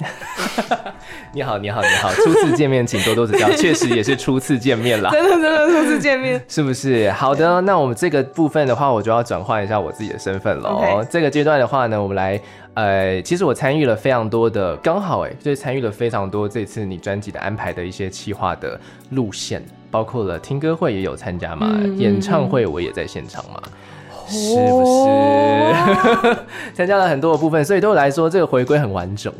[1.34, 3.50] 你好，你好，你好，初次见面，请多多指教。
[3.56, 7.10] 确实也是初次见面啦， 真的，真的初次见面， 是不是？
[7.10, 11.04] 好的，那我们这个部分的话，我就要转换一下我自己的身份了。
[11.10, 12.40] 这个阶段的话呢，我们来，
[12.74, 19.60] 呃，其实我参与了非常多的，刚好哎，就是参与了非常多这次你专辑的安排的一些企划的路线。
[19.90, 23.72] 包括了听歌会也有参加嘛，嗯、演唱会我也在现场嘛，嗯、
[24.28, 25.04] 是不是？
[26.74, 29.32] 参、哦、 加了很多的部分，所以对我来说，这个回归很完整，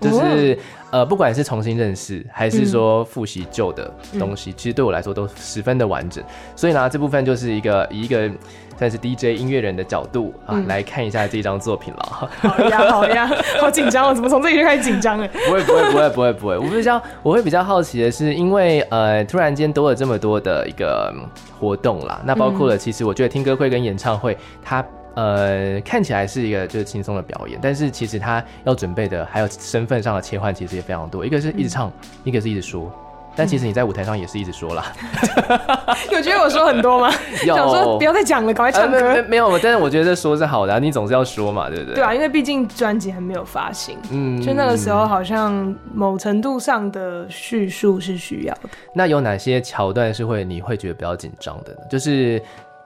[0.00, 0.58] 就是、哦、
[0.92, 6.22] 呃，不管是重新认识，还是说复习旧的东西，嗯、其实对我来说都十分的完整。
[6.54, 8.30] 所以呢，这部分就是一个以一个。
[8.78, 12.02] 算是 DJ 音乐人的角度啊，嗯、来看一下这张作品了。
[12.40, 14.14] 好呀，好呀，好紧张哦！
[14.14, 15.28] 怎么从这里就开始紧张了？
[15.28, 16.58] 不会，不会，不会，不会，不会。
[16.58, 21.14] 我比较，我会比较好奇的是，因为呃，突然间多了这么多的一个
[21.60, 31.24] 活动啦，那包括了，其实我觉得听歌会跟演唱会，它呃看起来是一个就是轻松的表演，但是其实他要准备的还有身份上的切换，其实也非常多。
[31.24, 32.90] 一个是一直唱，嗯、一个是一直说。
[33.34, 34.92] 但其实你在舞台上也是一直说啦，
[36.12, 37.10] 有觉得我说很多吗？
[37.46, 39.24] 有想说不要再讲了，赶快唱歌。
[39.26, 41.94] 没有，但是我觉得说是好的、啊，你总是要说嘛，对不对？
[41.94, 48.68] 对啊，因为毕竟专辑还没有发行，嗯，就那个时候好像某程度上的叙述是需要的。
[48.94, 51.78] 那有哪些桥段是会你会觉得比较紧张的呢？
[51.88, 52.42] 就是。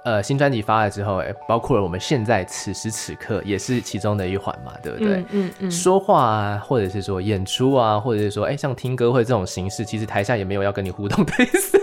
[0.06, 5.16] 呃，新专辑发了之后，哎，包括了我们现在此时此刻也是其中的一环嘛，对不对？
[5.16, 11.76] 嗯嗯，嗯说话啊，或者是说演出啊，或者是说，哎，像听歌会这种形式，其实台下也没有要跟你互动的意思，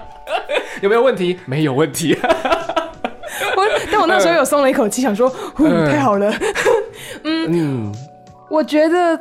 [0.82, 1.38] 有没有问题？
[1.46, 2.14] 没有问题。
[3.56, 6.30] 我，但我那时候有松了一口气，想说， 嗯，太好了。
[7.24, 7.48] 嗯
[7.88, 7.94] 嗯，
[8.50, 9.18] 我觉得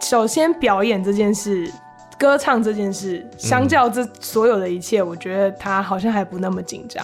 [0.00, 1.70] 首先表演这件事。
[2.20, 7.02] 歌唱这件事，相较这所有的一切，嗯、我觉得他好像还不那么紧张。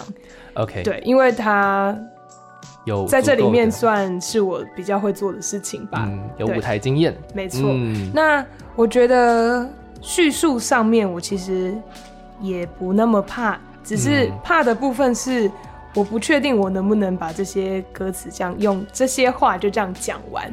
[0.53, 1.97] OK，对，因为他
[2.85, 7.61] 有在这里面算是我比较会做的事情吧，嗯、有舞台经验，没错。
[7.63, 9.67] 嗯、那我觉得
[10.01, 11.73] 叙述上面，我其实
[12.39, 15.49] 也不那么怕，只是怕的部分是
[15.95, 20.47] 我不确定我能不能把这些歌词这样用这些话就这样讲完。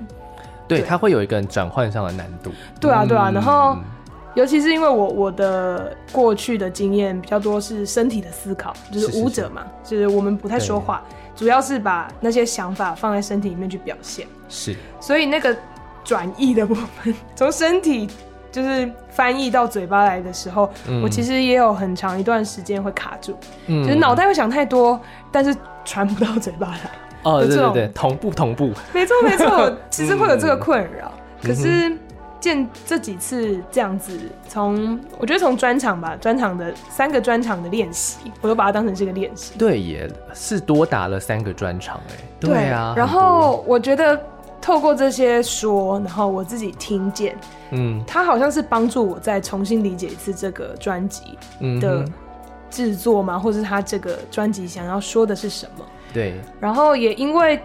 [0.66, 2.50] 对，它会有一个转换上的难度。
[2.80, 3.76] 对啊，对啊，然后。
[4.34, 9.90] 尤其是因为我我的过去的经验比较多是身体的思考，就是舞者嘛，是。
[9.90, 11.02] 是是，就是我们不太说话，
[11.36, 14.26] 主要是把那些想法放在身体里面去表现。
[14.48, 15.56] 是，所以那个
[16.02, 18.08] 转译的部分，从身体
[18.50, 23.36] 就是翻译到嘴巴来的时候，嗯、我其实也有很长一段时间会卡住，
[23.68, 26.90] 嗯、就是脑袋会想太多，但是传不到嘴巴来。
[27.22, 31.96] 哦，对对对，同步同步，没错没错， 其实会有这个困扰，嗯、可是。
[32.44, 39.58] 见这几次这样子，从我觉得从专场吧，专场的三个专场的练习，我都把它当成是一个练习。
[39.58, 42.14] 对，也是多打了三个专场哎。
[42.38, 42.92] 对啊。
[42.94, 44.20] 然后我觉得
[44.60, 47.34] 透过这些说，然后我自己听见，
[47.70, 51.38] 嗯，它好像是帮助我再重新理解一次这个专辑
[51.80, 52.04] 的
[52.68, 55.84] 制作嘛，嗯、或者是他这个专辑想要说的是什么。
[56.12, 56.34] 对。
[56.60, 57.58] 然后也因为。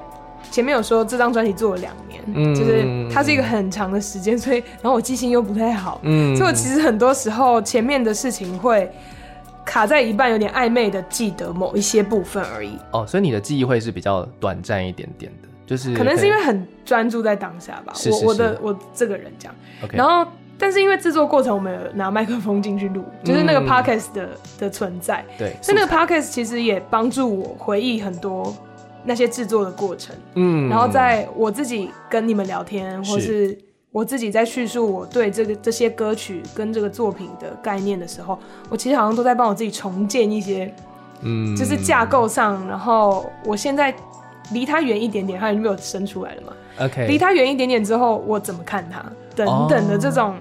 [0.51, 8.91] 前面有说这张专辑做了两年，嗯，就是它是一个很长的时间，所以然后我记性又不太好，嗯，所以我其实很多时候前面的事情会
[9.65, 12.77] 卡在一半，有点暧昧的记得某一些部分而已。
[12.91, 17.93] 哦，所以你的记忆会是比较短暂一点点的，就是可能是因为很专注在当下吧。
[17.95, 19.55] 是是是我我的我这个人这样.
[19.91, 28.53] 然后但是因为制作过程我们有拿麦克风进去录，就是那个 podcast 的、嗯、的存在，对，所以那个 podcast 其实也帮助我回忆很多。
[29.03, 33.57] 那些制作的过程，嗯，然后在我自己跟你们聊天，是或是
[33.91, 38.37] 我自己在叙述我对这个这些歌曲跟这个作品的概念的时候，
[38.69, 40.73] 我其实好像都在帮我自己重建一些，
[41.21, 42.67] 嗯，就是架构上。
[42.67, 43.93] 然后我现在
[44.51, 49.03] 离他远一点点，他已经被我生出来了嘛？OK，离他远一点点之后，我怎么看他？
[49.35, 50.35] 等等的这种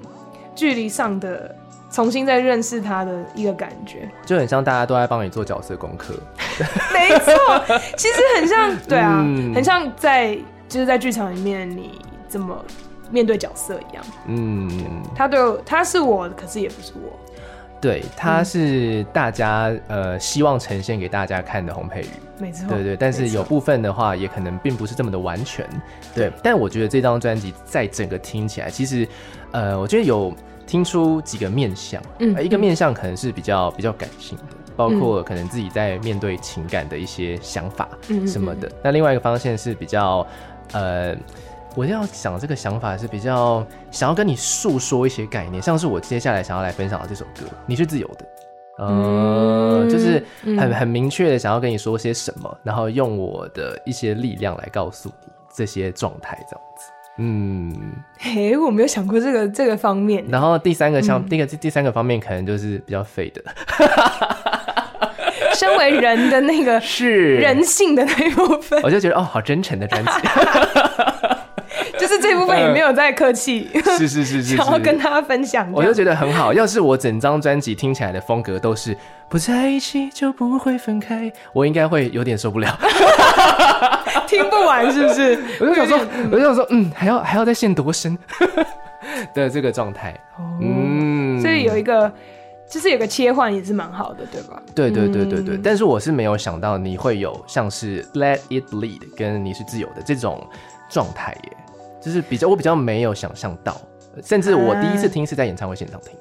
[0.55, 1.55] 距离上的。
[1.91, 6.15] 重新再认识他的一个感觉，就很像大家都在帮你做角色功课。
[6.93, 7.35] 没错，
[7.97, 10.37] 其实很像， 对啊，嗯、很像在
[10.69, 12.63] 就是在剧场里面你这么
[13.11, 14.05] 面对角色一样。
[14.27, 14.71] 嗯，
[15.15, 17.19] 他对他是我，可是也不是我。
[17.81, 22.07] 对，它是大家、嗯、呃希望呈现给大家看的洪珮瑜。
[22.39, 25.67] 没错，对对，但是有部分的话也可能并不是这么的完全。
[26.15, 29.07] 对，但我觉得这张专辑在整个听起来，其实
[29.53, 30.35] 呃，我觉得有。
[30.69, 34.45] 听出几个面相，嗯，一个面相可能是比较比较感性的，
[34.77, 38.71] 包括可能自己在面对情感的一些想法，嗯，什么的。
[38.85, 40.27] 那另外一个方向是比较，
[40.73, 41.17] 呃，
[41.75, 48.27] 我要想这个想法是比较想要跟你诉说一些概念，像是我接下来想要来分享的这首歌，你是自由的，
[48.81, 56.91] 嗯，就是很很明确的想要跟你说些什么，然后用我的一些力量来告诉你这些状态，这样子。
[57.21, 57.73] 嗯，
[58.19, 60.25] 嘿，我没有想过这个这个方面。
[60.29, 63.43] 然后第三个像第一个第三个方面，可能就是比较废的。
[65.55, 70.11] 身为人的那个是人性的那一部分，我就觉得哦，好真诚的专辑。
[72.39, 75.71] 部分也没有在客气，是是是是，想要跟大家分享。
[75.73, 76.53] 我就觉得很好。
[76.53, 78.97] 要是我整张专辑听起来的风格都是
[79.29, 82.79] 不在一起就不会分开，我应该会有点受不了，
[84.27, 85.39] 听不完是不是？
[85.61, 85.99] 我就想说，
[86.31, 88.17] 我就想说，嗯，还要还要再陷多深
[89.35, 90.15] 的这个状态，
[90.61, 92.11] 嗯，所以有一个
[92.69, 94.63] 就是有个切换也是蛮好的，对吧？
[94.75, 95.57] 对对对对对。
[95.57, 100.47] 但是我是没有想到你会有像是 Let It Bleed 跟你是自由的这种
[100.91, 101.57] 状态耶。
[102.09, 103.79] 就是比较，我比较没有想象到，
[104.25, 106.13] 甚至我第一次听是在演唱会现场听，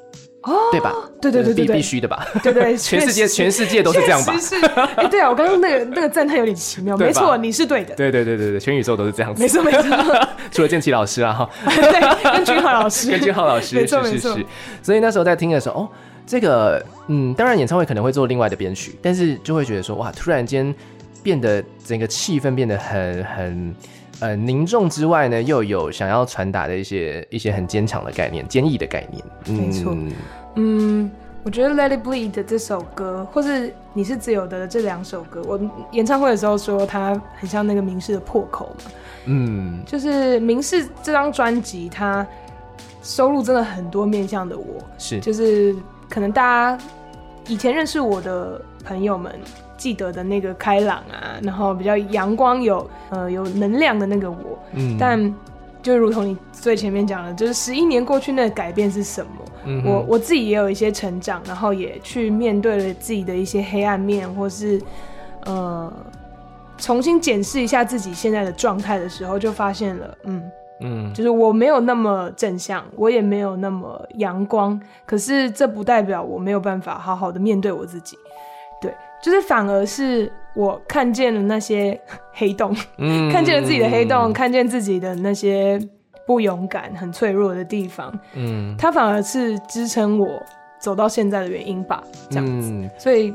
[0.43, 0.93] 哦，对吧？
[1.21, 2.27] 对对对对，必必须的吧？
[2.43, 4.37] 对对， 全世界全世界都是这样吧？
[4.37, 4.55] 是，
[4.97, 14.37] 哎，对啊，我刚刚那个那个赞叹有点奇妙，没错，你是对的，对对对对对，全宇宙都是这样子，没错没错，除了建奇老师啊哈， 对，跟君浩老师， 跟君浩老师，没错没错，
[14.83, 15.89] 所以那时候在听的时候，哦，
[16.25, 20.73] 这个，嗯，当然演唱会可能会做另外的编曲，但是就会觉得说，哇，突然间
[21.23, 23.75] 变得整个气氛变得很很。
[24.19, 29.23] 呃，凝重之外呢，又有想要传达的一些一些很坚强的概念，坚毅的概念。
[29.45, 29.95] 没错，
[30.55, 31.09] 嗯，
[31.43, 35.59] 我觉得《Let It Bleed》这首歌，或是《你是自由的》这两首歌，我
[35.91, 38.91] 演唱会的时候说它很像那个明世的破口嘛。
[39.25, 42.25] 嗯，就是明世这张专辑，它
[43.03, 45.75] 收录真的很多面向的我，是，就是
[46.09, 46.83] 可能大家
[47.47, 49.39] 以前认识我的朋友们。
[49.77, 55.35] 记得的那个开朗啊，然后比较阳光有、呃有能量的那个我，嗯，但
[55.81, 59.31] 就如同你最前面讲的，就是十一年过去，那个改变是什么？
[59.65, 64.81] 嗯，我我自己也有一些成长，然后也去面对了自己的一些黑暗面，或是
[65.45, 65.91] 呃
[66.77, 78.17] 重新检视一下自己现在的状态的时候，就发现了，嗯嗯，就是我没有那么正向，我也没有那么阳光，可是这不代表我没有办法好好的面对我自己，
[78.81, 78.93] 对。
[79.19, 81.99] 就是反而是我看见了那些
[82.33, 85.79] 黑洞，嗯， 看见了自己的黑洞，嗯、看见自己的那些
[86.27, 90.41] 不勇敢、很脆弱的地方，嗯，它反而是支撑我
[90.79, 92.69] 走到现在的原因吧，这样子。
[92.71, 93.33] 嗯、所以，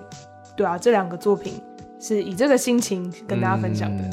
[0.56, 1.60] 对啊，这两个作品
[1.98, 4.04] 是以这个心情跟大家分享的。
[4.04, 4.12] 嗯、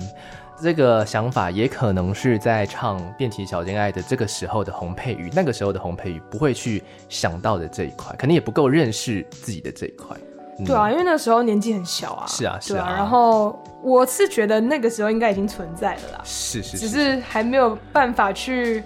[0.60, 10.18] 这个想法也可能是在唱《踮起脚尖爱》的这个时候的洪佩瑜，那个时候的洪佩瑜不会去想到的这一块，可能也不够认识自己的这一块。
[10.66, 12.26] 对啊，因为那时候年纪很小啊。
[12.28, 12.94] 是啊，是啊。
[12.96, 16.22] 然后我是觉得那个时候应该已经存在了啦。
[16.24, 16.78] 是是是。
[16.78, 18.84] 只是还没有办法去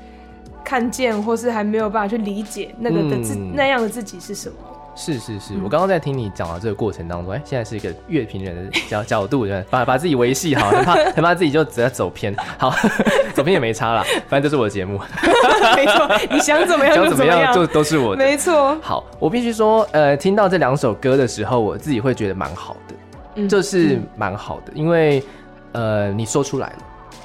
[0.64, 4.56] 看见，或是还没有办法去理解那个的自、嗯、那样的自己是什么。
[4.96, 12.36] 是是是，我刚刚在听你讲的这个过程当中，哎，现在是一个乐评人的角 角度，对，把把自己维系好，很怕很怕自己就直接走偏。
[12.58, 12.74] 好，
[13.34, 15.00] 走偏也没差啦，反正这是我的节目。
[15.76, 18.24] 没错，你想怎么样就怎么样，就都是我的。
[18.24, 18.78] 没错。
[18.82, 22.96] 好，我必须说，呃，听到这两首歌的时候，我自己会觉得蛮好的，
[23.36, 25.24] 嗯、就是蛮好的，因为
[25.72, 26.76] 呃，你说出来了。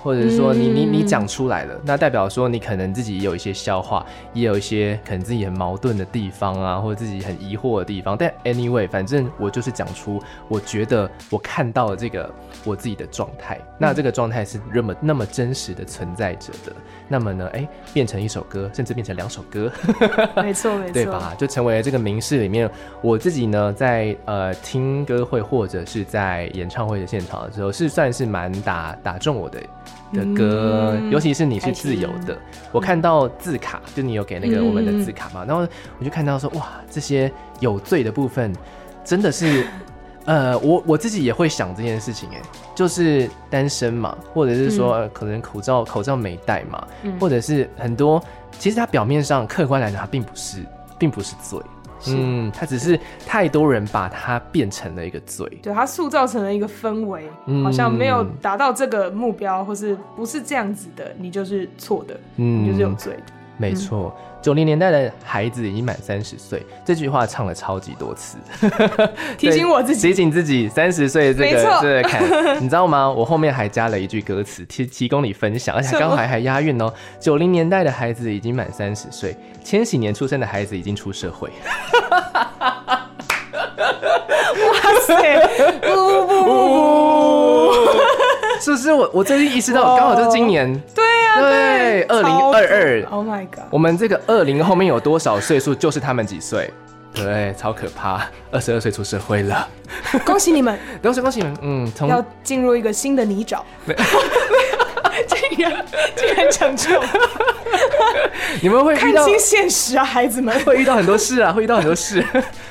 [0.02, 8.16] 或者说你你你讲出来了，那代表说你可能自己也有一些消化，也有一些可能自己很矛盾的地方啊，或者自己很疑惑的地方。
[8.16, 12.32] 但 anyway，反正我就是讲出我觉得我看到了这个
[12.64, 16.72] 我自己的状态，那这个状态是那么那么真实的存在着的。
[17.08, 19.72] 那么呢，哎、欸，变成一首歌，甚至变成两首歌，
[20.36, 21.34] 没错没错， 对吧？
[21.38, 29.58] 就成为了这个名士里面，我自己呢在呃听歌会或者是在演唱会的现场的时候，是算是蛮打打中我的。
[30.12, 32.36] 的歌，嗯、尤其是你是自由的，
[32.72, 35.66] 我看到字卡，就你有给那个我们的字卡嘛，嗯、然后
[35.98, 38.52] 我就看到说，哇，这些有罪的部分，
[39.04, 39.66] 真的是，
[40.24, 42.40] 呃，我我自己也会想这件事情，哎，
[42.74, 48.22] 就是单身嘛，或者是说、嗯、可能口罩口罩没戴嘛，嗯、或者是很多，
[48.58, 50.64] 其实它表面上客观来讲，它并不是，
[50.98, 51.60] 并不是罪。
[52.00, 52.14] 是。
[52.16, 64.16] 嗯，他只是太多人把它变成了一个罪，对，他塑造成了一个氛围，嗯、好像没有达到这个目标，或是不是这样子的，你就是错的，嗯，你就是有罪的，没错。
[64.40, 68.38] 九零、嗯、年代的孩子已经满三十岁，这句话唱了超级多次，
[69.36, 72.22] 提醒我自己，提醒自己三十岁这个错这个坎，
[72.62, 73.10] 你知道吗？
[73.10, 76.92] 我后面还加了一句歌词，提提供你分享，而且刚好还还押韵哦。
[77.18, 79.36] 九零年代的孩子已经满三十岁。
[79.64, 81.50] 千禧年出生的孩子已经出社会，
[82.70, 83.04] 哇
[85.06, 85.46] 塞！
[85.82, 87.57] 不不不不，
[88.62, 88.92] 是不是？
[88.92, 93.64] 我我最近意识到，刚好就是今年， 对呀，对，二零二二，Oh my god！
[93.70, 96.70] 我们这个二零后面有多少岁数，就是他们几岁。
[97.14, 99.66] 对，超可怕，二十二岁出社会了，
[100.24, 103.60] 恭喜你们， 恭喜恭喜你们，嗯，从要进入一个新的泥沼。
[105.26, 105.84] 竟然
[106.14, 107.02] 竟然成就，
[108.62, 110.56] 你们会看清现实啊，孩子们。
[110.64, 112.24] 会遇到很多事啊，会遇到很多事，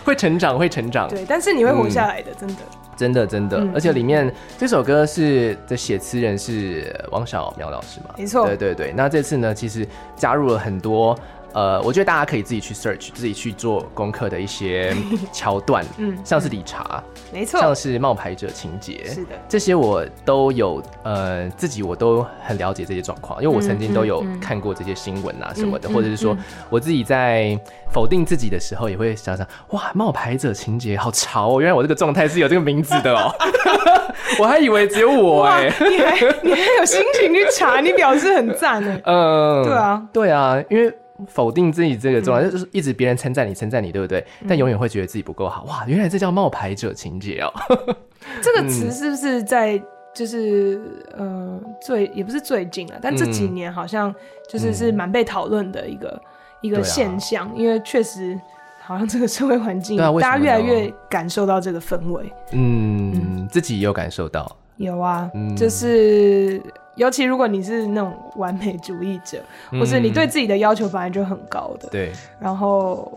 [0.06, 1.10] 会成长，会成长。
[1.10, 2.56] 对，但是你会活下来的，真的，
[2.98, 3.64] 真的，真的。
[3.74, 8.16] 而且里面这首歌是的写词人是汪小苗老师嘛？
[8.18, 8.94] 没错，对对对。
[8.94, 11.18] 那这次呢，其实加入了很多。
[11.58, 14.96] 呃，我觉得大家可以自己去 search，自己去做功课的一些
[15.34, 17.04] 桥段，嗯，像是理查，
[17.34, 26.38] 没错，像是冒牌者情节，是的，这些我都有，呃，自己我都很了解这些状况，因为我曾经都有看过这些新闻啊什么的，或者是说
[26.70, 27.60] 我自己在
[27.92, 33.34] 否定自己的时候，也会想想，哇，冒牌者情节好潮哦，原来我这个状态是有这个名字的哦，
[34.40, 40.96] 我还以为只有我哎，你还你还有心情去查，你表示很赞哎，嗯，对啊，对啊，因为。
[41.28, 44.20] 否定自己这个状态，嗯、就是一直别人称赞你，称赞你，对不对？
[44.42, 45.64] 嗯、但永远会觉得自己不够好。
[45.64, 47.52] 哇，原来这叫冒牌者情节哦。
[48.42, 49.82] 这个词是不是在
[50.14, 50.80] 就是
[51.18, 54.14] 呃最也不是最近了，但这几年好像
[54.48, 56.22] 就是是蛮被讨论的一个、嗯、
[56.62, 58.40] 一个现象，啊、因为确实
[58.80, 62.32] 好像这个社会环境，啊、大家越来越感受到这个氛围。
[62.52, 64.56] 嗯，嗯自己也有感受到。
[64.78, 66.62] 有啊，嗯、就是。
[66.98, 69.42] 尤其如果你是那种完美主义者，
[69.72, 73.10] 或是你对自己的要求本来就很高的，对，然后，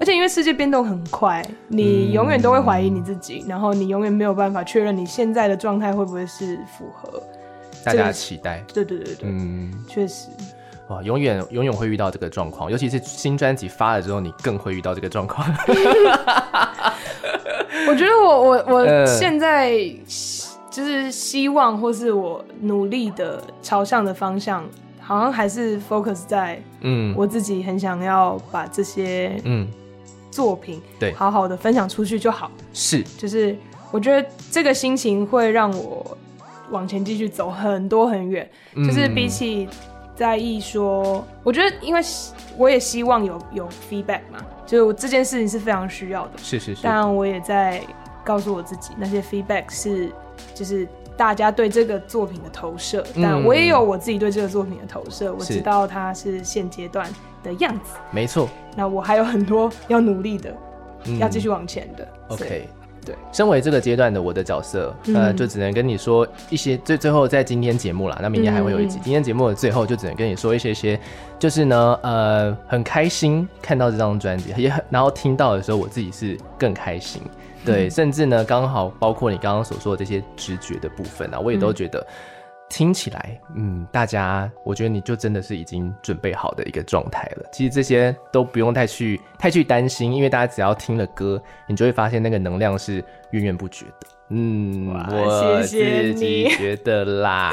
[0.00, 7.22] 而且因为世界变动很快，你永远都会怀疑你自己，然后你永远没有办法确认你现在的状态会不会是符合
[7.84, 8.60] 大家的期待。
[8.74, 10.28] 对对对对，嗯，确实。
[10.88, 15.46] 哇，永远永远会遇到这个状况，尤其是新专辑发了之后，你更会遇到这个状况。
[17.88, 19.72] 我觉得我我我现在。
[20.72, 24.64] 就是希望，或是我努力的朝向的方向，
[24.98, 29.68] 好像还是 focus 在，嗯，我自己很想要把这些，嗯，
[30.30, 32.50] 作品，对，好好的分享出去就好。
[32.72, 33.54] 是，就是
[33.90, 36.16] 我觉得这个心情会让我
[36.70, 38.50] 往前继续走很多很远。
[38.74, 39.68] 嗯，就是比起
[40.16, 42.00] 在意说，我觉得，因为
[42.56, 46.38] 我也希望有有 feedback 嘛，就是这件事情是非常需要的。
[46.38, 47.82] 是是是，但我也在
[48.24, 50.10] 告诉我自己，那些 feedback 是。
[50.54, 55.26] 就是大家对这个作品的投射，嗯、但我也有我自己对这个作品的投射。
[55.26, 57.08] 是我知道它是现阶段
[57.42, 58.48] 的样子，没错。
[58.76, 60.54] 那我还有很多要努力的，
[61.04, 62.08] 嗯、要继续往前的。
[62.28, 62.68] OK，
[63.04, 63.14] 对。
[63.32, 68.18] 身为这个阶段的我的角色，嗯、呃，就只能跟你说一些最最后在今天节目啦。
[68.22, 68.98] 那明天还会有一集。
[68.98, 70.98] 嗯、今天节目的最后就只能跟你说一些些，
[71.38, 77.20] 就是呢，呃，很开心看到这张专辑，也很然后听到的时候，我自己是更开心。
[77.64, 82.04] 对，甚至呢，刚好包括你刚刚所说的这些直觉的部分啊，我也都觉得
[82.68, 87.44] 听起来，嗯，大家，我觉得你就真的是已经准备好的一个状态了。
[87.52, 94.06] 其实这些都不用太去太去担心，因为大家只要听了歌，你就会发现那个能量是源源不绝的。
[94.34, 97.52] 嗯，我自己觉得啦，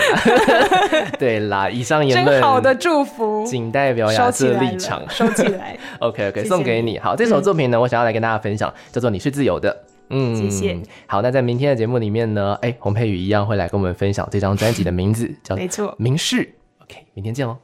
[1.19, 5.77] 对啦，以上言论好的祝福，仅代表亚瑟立场，收起来。
[5.99, 6.97] OK OK，送给你。
[6.97, 9.69] 好，这首作品呢，嗯、我想要来跟大家分享，叫做《你是自由的》。
[10.09, 10.79] 嗯，谢谢。
[11.07, 16.55] 好，那在明天的节目里面呢，哎，洪佩宇一样会来跟我们分享这张专辑的名字， 叫没错，明示。
[16.83, 17.57] OK，明天见喽。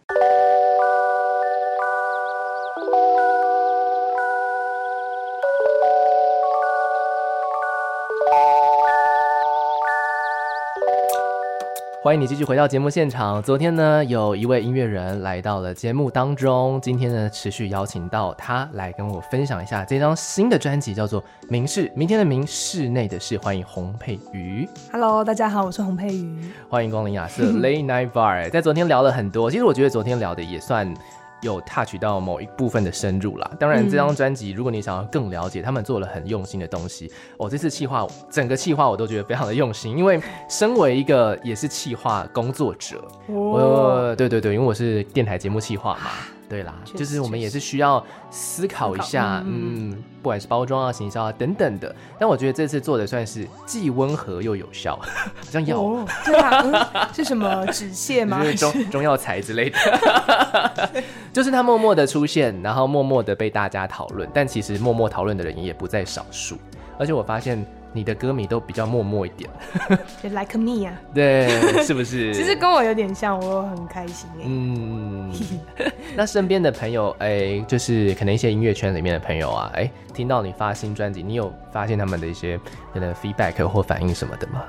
[12.05, 13.41] 欢迎你继续回到节目现场。
[13.41, 16.79] 昨天呢，有一位音乐人来到了节目当中。
[16.79, 21.89] 今天呢，持续邀请到他来跟我分享一下这张新的专辑，叫做《明室》。
[21.95, 23.39] 明天的明，室内的室。
[23.39, 24.69] 欢迎洪佩瑜。
[24.91, 26.51] Hello，大家好，我是洪佩瑜。
[26.69, 28.51] 欢迎光临亚瑟 Late Night Bar。
[28.51, 30.93] 在昨天聊了很多，其实我觉得昨天聊的也算。
[31.45, 33.49] 有 touch 到某一部分的深入啦。
[33.59, 37.11] 当然，这张专辑如果你想要更了解，他们做了很用心的东西。
[37.37, 40.19] 我、哦、这次企划，整个企划我都觉得非常的用心，因为
[40.49, 46.11] 身为一个也是企划工作者，我、哦、对对对，因为我是电台节目企划嘛。
[46.47, 51.93] 对啦，就是我们也是需要思考一下，嗯，嗯，不管是包装啊、行销啊等等的。
[52.19, 58.43] 但我觉得这次做的算是既温和又有效， 好像药、哦，对啊、嗯，是什么止泻吗？
[58.45, 60.91] 是中 中药材之类的，
[61.35, 64.25] 就是他默默的出现，然后默默的被大家讨论。
[64.33, 66.55] 但其实默默讨论的人也不在少数，
[66.97, 67.65] 而且我发现。
[67.95, 69.49] 你的歌迷都比较默默一点，
[70.21, 71.47] 就 like me 啊，对，
[71.81, 72.33] 是不是？
[72.33, 74.41] 其实跟我有点像，我很开心哎。
[74.43, 75.31] 嗯，
[76.13, 82.59] 那身边的朋友，哎、欸，就是可能一些音乐圈里面的朋友啊，哎、欸，听到你发新专辑，你有发现他们的一些
[82.93, 84.65] 可能 feedback 或反应什么的吗？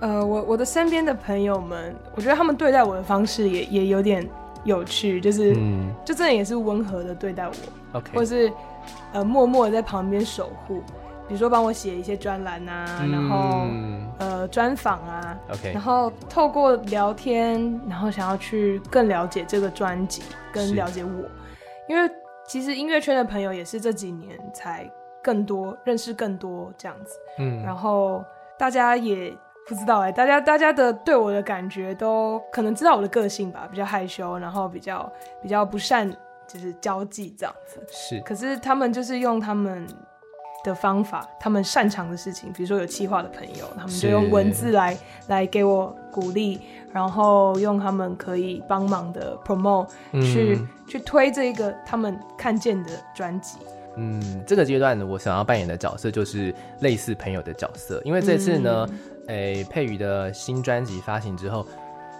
[0.00, 4.28] 呃，我我的身边的朋友们，我觉得他们对待我的方式也也有点
[4.64, 7.52] 有趣，就是，嗯，就真的也是温和的对待我
[7.92, 8.52] ，OK，或是
[9.12, 10.82] 呃默默的在旁边守护，
[11.28, 13.66] 比如说帮我写一些专栏啊，嗯、然后
[14.18, 21.28] 呃专访啊，OK，然后透过聊天，然后想要去更了解这个专辑，跟了解我，
[21.88, 22.10] 因为
[22.46, 24.90] 其实音乐圈的朋友也是这几年才
[25.22, 28.24] 更多认识更多这样子，嗯，然后
[28.58, 29.32] 大家也。
[29.66, 35.10] 不知道哎、欸，大家大家的对我的感觉都可能知道我的个性吧，比较害羞，然后比较
[35.42, 36.10] 比较不善
[36.46, 37.80] 就是交际这样子。
[37.90, 39.86] 是，可是他们就是用他们
[40.62, 44.94] 的方法，他们擅长的事情，比如说有企划的朋友，他们就用文字来
[45.28, 46.60] 来给我鼓励，
[46.92, 53.56] 然后用他们可以帮忙的 promote 去、嗯、去推这一个他们看见的专辑。
[53.96, 58.86] 嗯，这个阶段，我想要扮演的角色就是类似朋友的角色，因为这次呢。
[58.90, 58.98] 嗯
[59.28, 61.66] 诶、欸，珮宇的新专辑发行之后，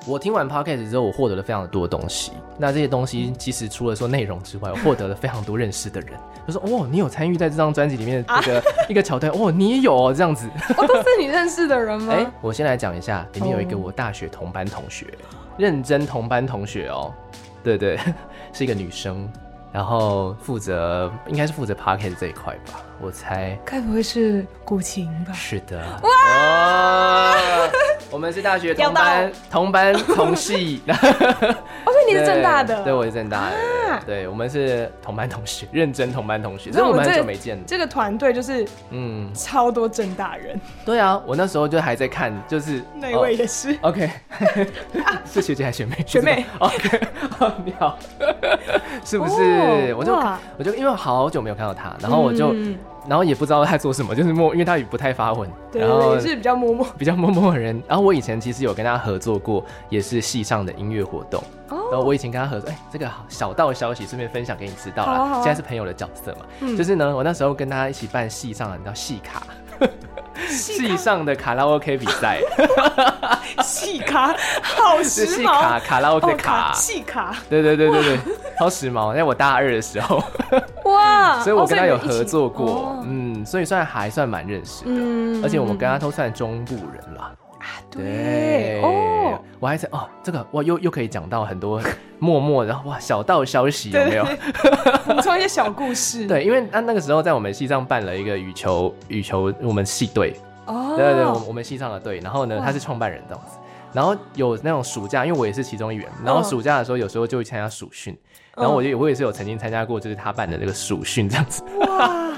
[0.06, 2.32] 我听完 Podcast 之后，我获得了非常多的东西。
[2.58, 6.12] 那这些东西其实除了说内容之外，我获得了非常多认识的人。
[6.46, 10.48] 他说哦，你有参与在这张专辑里面的这个、啊、一个桥段哦，你也有哦，这样子。
[10.76, 12.12] 哦，都是你认识的人吗？
[12.12, 17.12] 哎、欸，我先来讲一下，里面有一个我大学同班同学，哦、认真同班同学哦，
[17.62, 17.98] 对对，
[18.52, 19.30] 是一个女生。
[19.74, 23.58] 然后负责应该是负责 p o c k e t 这一块吧，我猜。
[23.64, 25.32] 该不会是古琴吧？
[25.34, 25.82] 是的。
[26.04, 27.34] 哇！
[28.14, 30.80] 我们是大学同班同班同系。
[30.86, 32.80] 哦，所以你是正大的？
[32.84, 33.56] 对，我是正大的。
[34.06, 36.70] 对，我们是同班同学，认真同班同学。
[36.70, 37.64] 这是我们很久没见了。
[37.66, 40.58] 这个团队就是嗯，超多正大人。
[40.84, 43.76] 对啊，我那时候就还在看，就是那位也是。
[43.80, 44.08] OK，
[45.26, 45.96] 是学姐还是学妹？
[46.06, 46.46] 学妹。
[46.60, 47.00] OK，
[47.64, 47.98] 你好，
[49.04, 49.38] 是不是？
[49.38, 50.14] 对，我就
[50.56, 52.78] 我就因为好久没有看到他，然后我就，嗯、
[53.08, 57.82] 然后也不知道他在做什么，就是默，因为他也不太发文，对，然后也是比较默默，比较默默的人。
[57.86, 61.42] 然后我以前其实有跟他合作过，也是戏上的音乐活动。
[61.68, 65.18] 哦，然后我以前跟他合作，哎，这个小道消息顺便分享给你知道啦。
[65.18, 69.42] 好好现在是朋友的角色嘛，嗯、就是呢，我那时候跟他一起办戏上的，你知道戏卡。
[70.48, 72.40] 系上的卡拉 OK 比赛，
[73.62, 78.18] 系卡好时髦，卡卡拉 OK 卡，系卡，对对对对对，
[78.58, 79.14] 超时髦。
[79.14, 80.22] 在我大二的时候，
[80.84, 87.02] 哇， 所以我跟他有合作过，嗯，所以算还算蛮认识的，嗯而且我们跟他都算中部人
[87.64, 87.84] 了。
[87.90, 91.80] 对哦，我还在哦，这个哇，又又可以讲到很多
[92.18, 94.24] 默默的哇小道消息有没有？
[95.06, 96.26] 补充一些小故事。
[96.28, 100.34] 对，因为他那个时候在我们系上办了一个羽球羽球我们系队。
[100.66, 103.58] 哦，对对对，我我们系上的队，然后呢他是创办人这样子，
[103.92, 108.16] 然后有那种暑假，因为我也是其中一员，然后暑假的时候有时候就会参加暑训，
[108.56, 111.62] 然后我就我也是有曾经参加过，就是他办的那个暑训这样子。
[111.80, 112.32] 哇，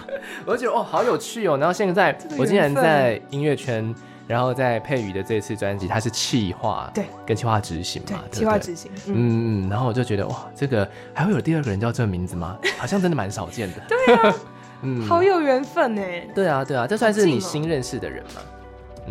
[0.44, 3.94] 我就觉得哦好有趣哦，然后现在我竟然在音乐圈。
[4.26, 9.66] 然后在佩宇的这次专辑，它是企划，对，跟企划执行嘛，对，企划执行，嗯。
[9.66, 12.58] 嗯，然后我就觉得哇，这个还会有第二个人叫这个名字吗？
[12.76, 14.34] 好像真的蛮少见的， 对啊，
[14.82, 18.40] 嗯，好有缘分哎，对啊对啊，这算是你新认识的人吗？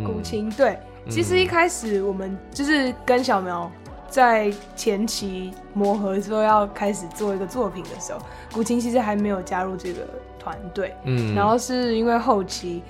[0.06, 0.78] 古琴，对，
[1.10, 3.72] 其实一开始我们就是跟小苗
[4.10, 8.20] 在前期磨合说要开始做一个作品的时候，
[8.52, 10.02] 古琴其实还没有加入这个
[10.38, 12.84] 团队，嗯，然后是因为后期。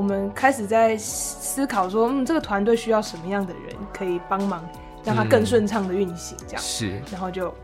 [0.00, 4.66] 我们开始在思考说，嗯，这个团队需要什么样的人可以帮忙，
[5.04, 7.54] 让它更顺畅的运行，这样、嗯、是，然后就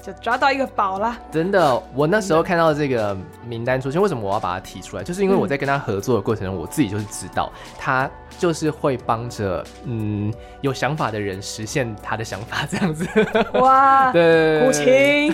[0.00, 1.18] 就抓到一个宝啦。
[1.30, 3.14] 真的，我那时候看到这个
[3.46, 5.02] 名单出现，为什么我要把它提出来？
[5.04, 10.32] 就是因为我在跟他合作的过程中，嗯、我自己就是知道，他就是会帮着嗯
[10.62, 13.06] 有想法的人实现他的想法，这样子。
[13.60, 15.30] 哇， 对，古琴，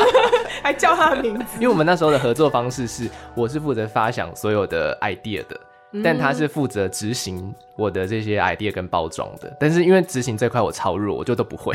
[0.62, 1.44] 还叫他的名字。
[1.54, 5.58] 因为我们那时候的合作方式是，我是负责发想所有的 idea 的。
[6.04, 11.74] 但他是负责执行我的这些 idea 跟包装的，但是因为执行这块我超弱，我就都不会。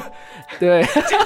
[0.58, 1.18] 对，就，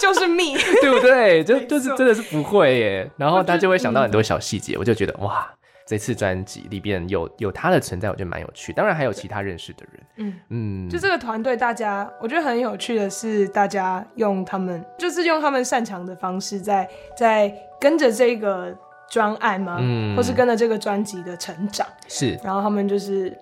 [0.00, 1.44] 就是密， 对不对？
[1.44, 3.10] 就就是真的是不会耶。
[3.16, 5.46] 然后他就会想到很多小细节，我就觉得哇，
[5.86, 8.72] 这次专辑里边有有他的存在，我觉得蛮有趣。
[8.72, 16.88] 当然还有其他认识的人，嗯嗯，就这个团队，大家我觉得很有趣的是，大家用他们就是用他们擅长的方式在，
[17.18, 18.74] 在在跟着这个。
[19.10, 19.76] 专案吗？
[19.80, 21.86] 嗯，或是跟着这个专辑的成长？
[22.08, 23.36] 是，然后他们就是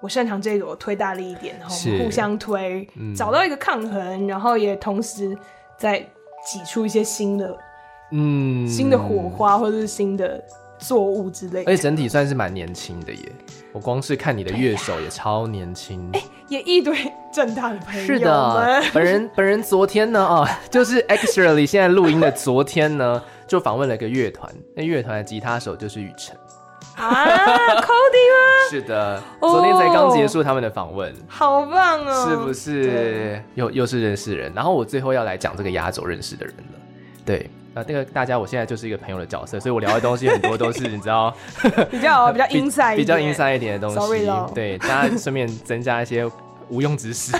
[0.00, 5.36] 我擅长这个，我推大力一点，然后互相推，嗯、找到一个抗衡，然后也同时
[5.76, 6.00] 在
[6.44, 7.56] 挤出一些新的，
[8.12, 10.42] 嗯，新的火花或者是新的
[10.80, 11.70] 作物之类的。
[11.70, 13.32] 而且整体算是蛮年轻的耶，
[13.72, 16.96] 我光是看你的乐手也超年轻，哎、欸，也一堆
[17.32, 18.04] 正大的朋友。
[18.06, 23.22] 是的，本人本人昨天呢，啊，就是 excerally 现在录音的昨天呢。
[23.50, 26.36] 就访问了一个乐团，那乐团的吉他手就是雨辰
[26.94, 27.26] 啊
[27.80, 28.70] ，Cody 吗？
[28.70, 32.28] 是的，昨天才刚结束他们的访问，好棒哦！
[32.30, 33.42] 是不是？
[33.56, 36.78] 又又是认识人，然后我最后要来讲这个压轴认识的人了。
[37.24, 41.32] 对，呃，那个大家，我现在就是一个朋友的角色，所以我聊的东西很多都是 你知道，
[41.90, 43.94] 比较比较 inside 比较 inside 一点的东西。
[43.94, 46.28] Sorry 对，大家顺便增加一些
[46.68, 47.30] 无用知识。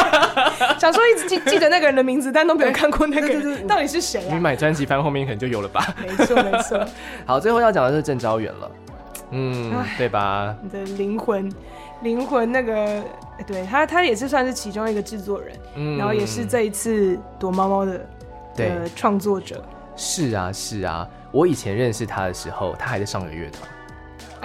[0.80, 4.32] 想说一直记记得那个人的名字，但都没有看过那个人到底是谁啊？
[4.34, 5.86] 你买专辑翻后面可能就有了吧？
[6.00, 6.82] 没错没错。
[7.26, 8.70] 好，最后要讲的是郑昭远了，
[9.32, 10.56] 嗯，对吧？
[10.62, 11.52] 你的灵魂，
[12.02, 13.02] 灵魂那个，
[13.46, 18.00] 对他，他也是算是其中一个制作人，嗯，然后也是这一次躲猫猫的。
[18.56, 19.62] 的创作者。
[19.96, 23.68] 是啊是啊，我以前认识他的时候，他还在上个乐团。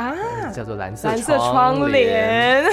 [0.08, 0.16] 啊，
[0.54, 2.64] 叫做蓝色蓝色窗帘，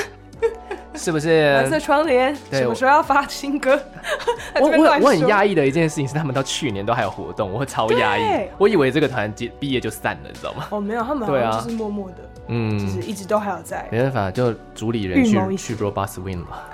[0.94, 1.52] 是不是？
[1.54, 3.78] 蓝色窗帘什么时候要发新歌？
[4.60, 8.48] 我我我很压抑的一件事情是，他们到去年都还有活动，我会超压抑。
[8.56, 10.68] 我以为这个团结毕业就散了，你知道吗？
[10.70, 12.16] 哦，没有，他们好像就是默默的，
[12.46, 13.86] 嗯，就是一直都还有在。
[13.90, 16.68] 没办法，就主理人去去 Robot Swing 了，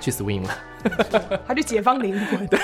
[0.00, 2.58] 去 Swing 了， 他就解放灵魂，对。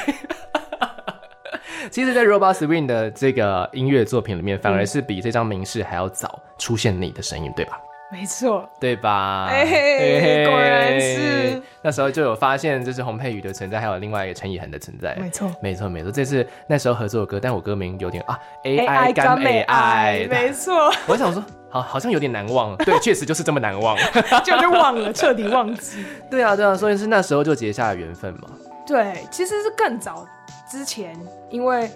[1.91, 7.81] 其实，在 Robot Swing 的这个音乐作品里面，反而是比这张名士还要早出现你的声音，对吧？
[8.13, 9.47] 没错，对吧？
[9.49, 15.15] 哎、欸，果然是那时候就有发现，就是洪佩瑜的存在，还有另外一个陈以恒的存在。
[15.17, 16.11] 没错，没错，没错。
[16.11, 20.93] 这是那时候合作的歌，但我歌名有点啊，AI 甘美爱，没错。
[21.07, 22.77] 我想说，好，好像有点难忘。
[22.79, 23.97] 对， 确实就是这么难忘，
[24.45, 26.05] 就就忘了，彻底忘记。
[26.29, 28.49] 对啊，对啊，所以是那时候就结下了缘分嘛。
[28.85, 30.27] 对，其实是更早。
[30.71, 31.19] 之前，
[31.51, 31.91] 因为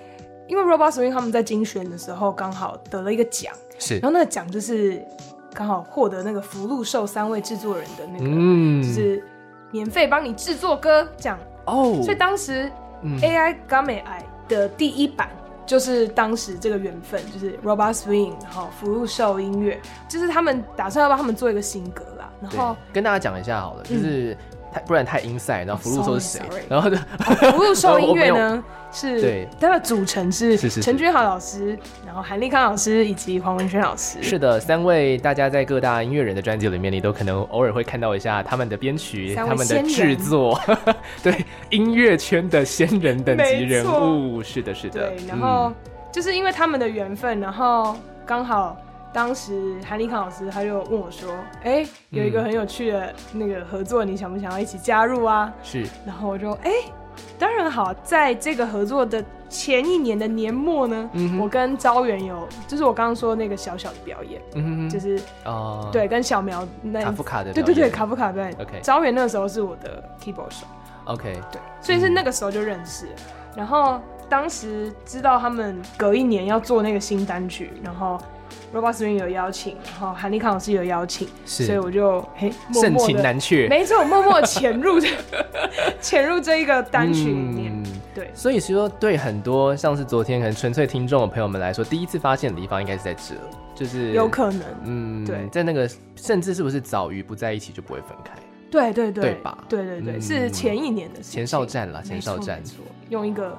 [0.48, 5.02] 因为 Robot Swing 他们在精选的时候刚好得了一个奖，是，然后那个奖就是
[5.52, 9.22] 刚好获得那个福禄寿三位制作人的那个，嗯，就是
[9.70, 12.70] 免费帮你制作歌奖哦，所以当时
[13.22, 15.30] AI 甘美爱的第一版
[15.64, 24.36] 就是当时这个缘分，就是 Robot Swing，然后福禄寿音乐，就是他们打算要帮他们做一个新歌啦，然后跟大家讲一下好了，就是。
[24.74, 26.42] 嗯不然太 inside，然后福禄寿是谁？
[26.68, 28.62] 然后就福禄寿音乐呢？
[28.90, 34.22] 是对，它的组成是陈君豪老师，然后韩立康老师以及黄文轩老师。
[34.22, 40.60] 是的，三位大家在各大音乐人的专辑里面，你都可能偶尔会看到一下他们的编曲、他们的制作。
[41.24, 44.40] 对，音乐圈的仙人等级人物。
[44.40, 45.08] 是的，是的。
[45.10, 45.72] 对，然后
[46.12, 48.76] 就是因为他们的缘分，然后刚好。
[49.14, 56.92] 当时韩立康老师他就问我说：“哎、欸，有一个很有趣的那个合作，你想不想要一起加入啊？”是，然后我就哎、欸，
[57.38, 57.94] 当然好。
[58.02, 70.66] 在这个合作的前一年的年末呢，嗯、我跟招远有，就是我刚刚说那个小小的表演，嗯、就是哦，对，跟小苗那卡夫卡的，对对对，卡夫卡对，OK，招远那个时候是我的 keyboard 手
[71.04, 73.10] ，OK，对，所以是那个时候就认识，嗯、
[73.58, 78.18] 然后当时知道他们隔一年要做那个新单曲，然后。
[78.72, 84.98] Robot Swing 有邀请，然后韩立康老师有邀请，是，所以我就嘿，盛情难却，没错，默默潜入
[86.00, 93.34] 潜入这一个单曲里面，嗯、对，所以说对很多像是昨天可能纯粹听众的朋友们来说，第一次发现的地方应该是在这，
[93.74, 98.32] 就是有可能，嗯，对，在那个甚至是不是早于不在一起就不会分开，
[98.70, 99.56] 对对对，对吧？
[99.68, 102.60] 对对对，嗯、是前一年的事前哨战了，前哨战，
[103.08, 103.56] 用一个。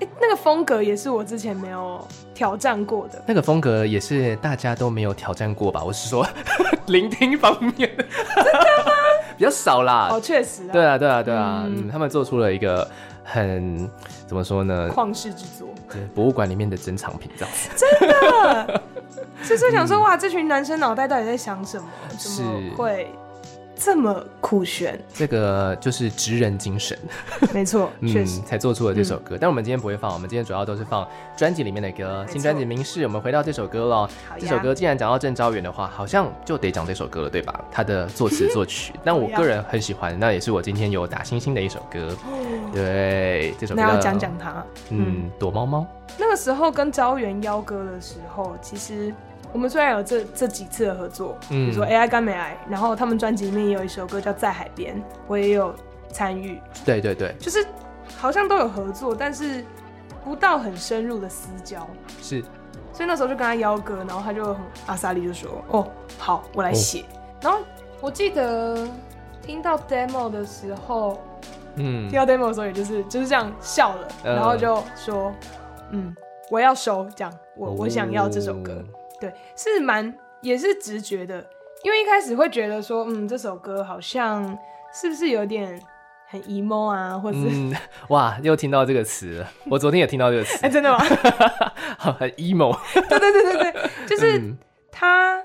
[0.00, 2.04] 欸、那个风格也是我之前没有
[2.34, 5.82] 挑战过的，那个风格也是大家都没有挑战过吧？
[5.84, 6.26] 我是说，
[6.86, 8.52] 聆听方面，真的
[8.84, 8.92] 吗？
[9.36, 10.08] 比较少啦。
[10.10, 10.72] 哦，确实啊。
[10.72, 11.62] 对啊，对啊，对啊。
[11.66, 12.88] 嗯，嗯，他们做出了一个
[13.24, 13.88] 很
[14.26, 14.88] 怎么说呢？
[14.94, 17.70] 旷世之作，对，博物馆里面的珍藏品这样子。
[17.76, 18.82] 真的，
[19.48, 21.84] 就是想说，哇，这群男生脑袋到底在想什么？
[22.18, 23.10] 怎么会？
[23.74, 26.96] 这么酷炫，这个就是职人精神，
[27.52, 29.36] 没错， 确实才做出了这首歌。
[29.40, 31.06] 但我们今天不会放，我们今天主要都是放
[31.36, 32.24] 专辑里面的歌。
[32.30, 34.08] 新专辑《明示》，我们回到这首歌了。
[34.38, 37.64] 这首歌既然讲到郑昭元的话，好像就得讲这首歌了，对吧？
[37.70, 42.14] 他的作词作曲， 但我个人很喜欢，那也是我今天有打星星的一首歌。
[42.72, 45.86] 对，这首歌那要讲讲他，嗯，躲猫猫。
[46.18, 49.12] 那个时候跟昭元邀歌的时候，其实。
[49.52, 54.96] 我们虽然有这这几次的合作，嗯，比如说 AI 干美爱，然后他们专辑里面也有一首歌叫《在海边》，
[55.26, 55.74] 我也有
[56.10, 56.58] 参与。
[56.84, 57.64] 对对对，就是
[58.16, 59.62] 好像都有合作，但是
[60.24, 61.86] 不到很深入的私交。
[62.22, 62.42] 是，
[62.92, 65.86] 所以那时候就跟他邀歌，然后他就很阿萨利就说：“哦，
[66.18, 67.02] 好，我来写。
[67.02, 67.04] 哦”
[67.42, 67.58] 然后
[68.00, 68.88] 我记得
[69.42, 71.20] 听到 demo 的时候，
[71.74, 75.30] 嗯，听到 demo 的时候也就是就是这样笑了，呃、然后就说
[75.92, 76.14] ：“嗯，
[76.50, 78.82] 我要收，这样我、哦、我想要这首歌。”
[79.22, 81.36] 对，是蛮也是直觉的，
[81.84, 84.58] 因为一开始会觉得说，嗯，这首歌好像
[84.92, 85.80] 是不是有点
[86.28, 87.72] 很 emo 啊，或者是、嗯、
[88.08, 90.98] 哇，又听到这个词了，我昨天也听到这个词，哎、欸，真的吗？
[92.18, 92.76] 很 emo，
[93.08, 94.52] 对对对对对，就是
[94.90, 95.40] 他，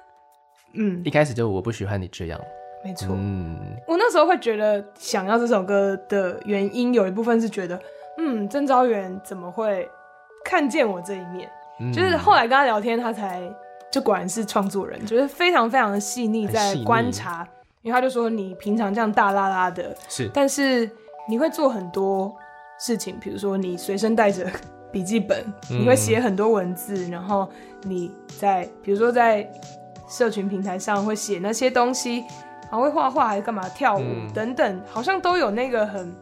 [0.74, 2.42] 嗯，一开始就我不喜欢你这样，
[2.84, 7.80] 没错，嗯，我那时候会觉得想要这首歌的原因，有一部分是觉得，
[8.18, 9.88] 嗯，郑昭元怎么会？
[10.46, 11.50] 看见我这一面，
[11.82, 13.42] 嗯、就是后来跟他聊天，他才
[13.92, 17.48] 就果然是创作人，就是非常非常的细腻在观察，
[17.82, 20.90] 因为他就说你平常这样大拉拉的，是，但是
[21.30, 22.36] 你会做很多
[22.80, 24.46] 事情，比如说你随身带着
[24.92, 27.50] 笔记本，你会写很多文字，嗯、然后
[27.84, 29.50] 你在比如说在
[30.10, 32.24] 社群平台上会写那些东西，
[32.70, 36.14] 还会画画还是干嘛跳舞、嗯、等等，好像都有那个很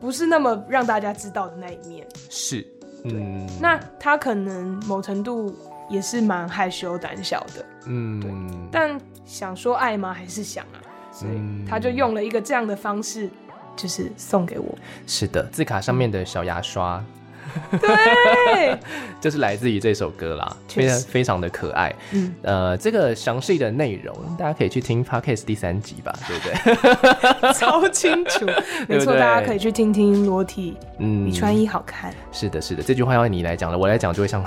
[0.00, 2.66] 不是那么让大家知道的那一面，是。
[3.02, 3.12] 对，
[3.60, 5.54] 那他可能某程度
[5.88, 8.30] 也是蛮害羞胆小的，嗯，对。
[8.70, 10.12] 但想说爱吗？
[10.12, 10.78] 还是想啊，
[11.12, 13.28] 所以他就用了一个这样的方式，
[13.76, 14.76] 就是送给我。
[15.06, 17.02] 是的，字卡上面的小牙刷。
[17.80, 18.76] 对，
[19.20, 21.94] 就是来自于这首歌啦，非常非常的可爱。
[22.12, 26.44] 嗯，呃，这个详细的内容大家可以去听 Podcast 第三集吧，对不
[27.40, 27.52] 对？
[27.54, 28.44] 超清楚，
[28.88, 32.12] 没错，大家可以去听听裸体，嗯，你穿衣好看。
[32.30, 34.44] 是的，是的，这句话要你来讲了，我来讲就会像。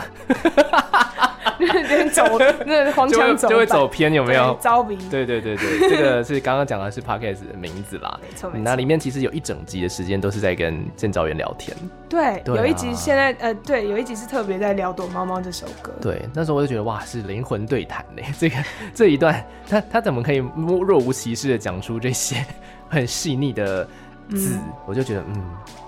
[2.12, 2.24] 走
[2.66, 4.58] 那黄腔走就会走偏，有没有？
[4.62, 4.98] 招兵。
[5.10, 8.20] 对对对对，这个是刚刚讲的是 Podcast 的名字啦。
[8.22, 11.76] 没错，那里面其实有一整集的时间都是在跟郑昭元聊天。
[12.08, 15.92] 对，有一集现在呃，对，有一集是特别在聊《躲猫猫》这首歌。
[16.02, 18.24] 对，那时候我就觉得哇，是灵魂对谈呢。
[18.40, 18.56] 这个
[18.94, 22.44] 这一段，他他怎么可以若无其事的讲出这些
[22.90, 23.88] 很细腻的
[24.30, 24.58] 字？
[24.86, 25.44] 我就觉得嗯，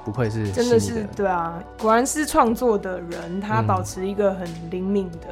[0.06, 5.28] 不愧是真的是对啊，果然是创作的人，他保持一个很灵敏的。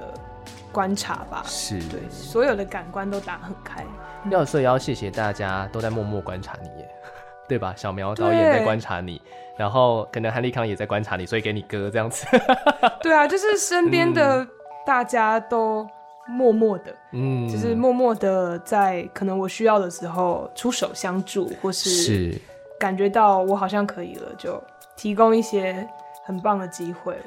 [0.80, 3.86] 观察吧，是对所有的感官都打很开。
[4.32, 6.90] 要所以要谢谢大家都在默默观察你耶，
[7.50, 7.74] 对吧？
[7.76, 9.22] 小苗导演在观察你，
[9.58, 12.26] 然后可能韩立康也在观察你，所以给你哥这样子。
[13.04, 14.48] 对啊，就是身边的
[14.86, 15.86] 大家都
[16.26, 22.40] 默默的，嗯，就是默默的在可能我需要的时候出手相助，或是
[22.80, 24.64] 感觉到我好像可以了，就
[24.96, 25.86] 提供一些。
[26.26, 27.18] 很棒的机会，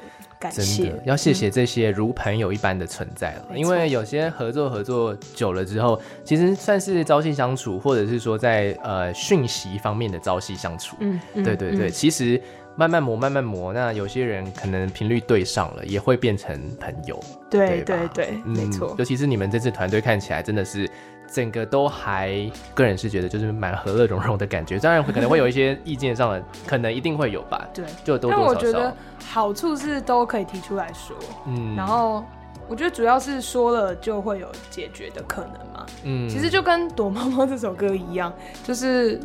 [0.43, 0.83] 感谢。
[0.83, 10.97] 真的要谢谢这些如朋友一般的存在了，嗯、因为有些合作合作久了之后，其实算是朝夕相处，或者是说在呃讯息方面的朝夕相处。
[10.99, 12.41] 嗯，对对对，嗯、其实
[12.75, 17.17] 慢慢磨，慢慢磨，那有些人可能频率对上了，也会变成朋友。
[17.49, 18.93] 对对对，没错。
[18.99, 20.89] 尤其是你们这次团队看起来真的是。
[21.33, 22.31] 整个都还，
[22.75, 24.77] 个人是觉得就是蛮和乐融融的感觉。
[24.77, 27.67] 当然可能会有一些意见上的，可能一定会有吧。
[27.73, 28.45] 对，就多多少少。
[28.45, 31.17] 但我觉得好处是都可以提出来说，
[31.47, 32.23] 嗯，然后
[32.67, 35.85] 我觉得主要是说了就会有解决的可能嘛。
[36.03, 38.31] 嗯，其实就跟躲猫猫这首歌一样，
[38.63, 39.19] 就是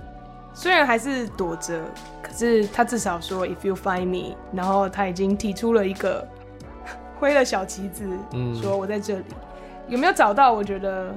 [0.55, 1.79] 虽然还是躲着，
[2.23, 6.27] 可是他至少说 If you find me，然后他已经提出了一个
[7.21, 9.25] 挥了小旗子，嗯，说我在这里，
[9.89, 10.55] 有没有找到？
[10.55, 11.15] 我觉得。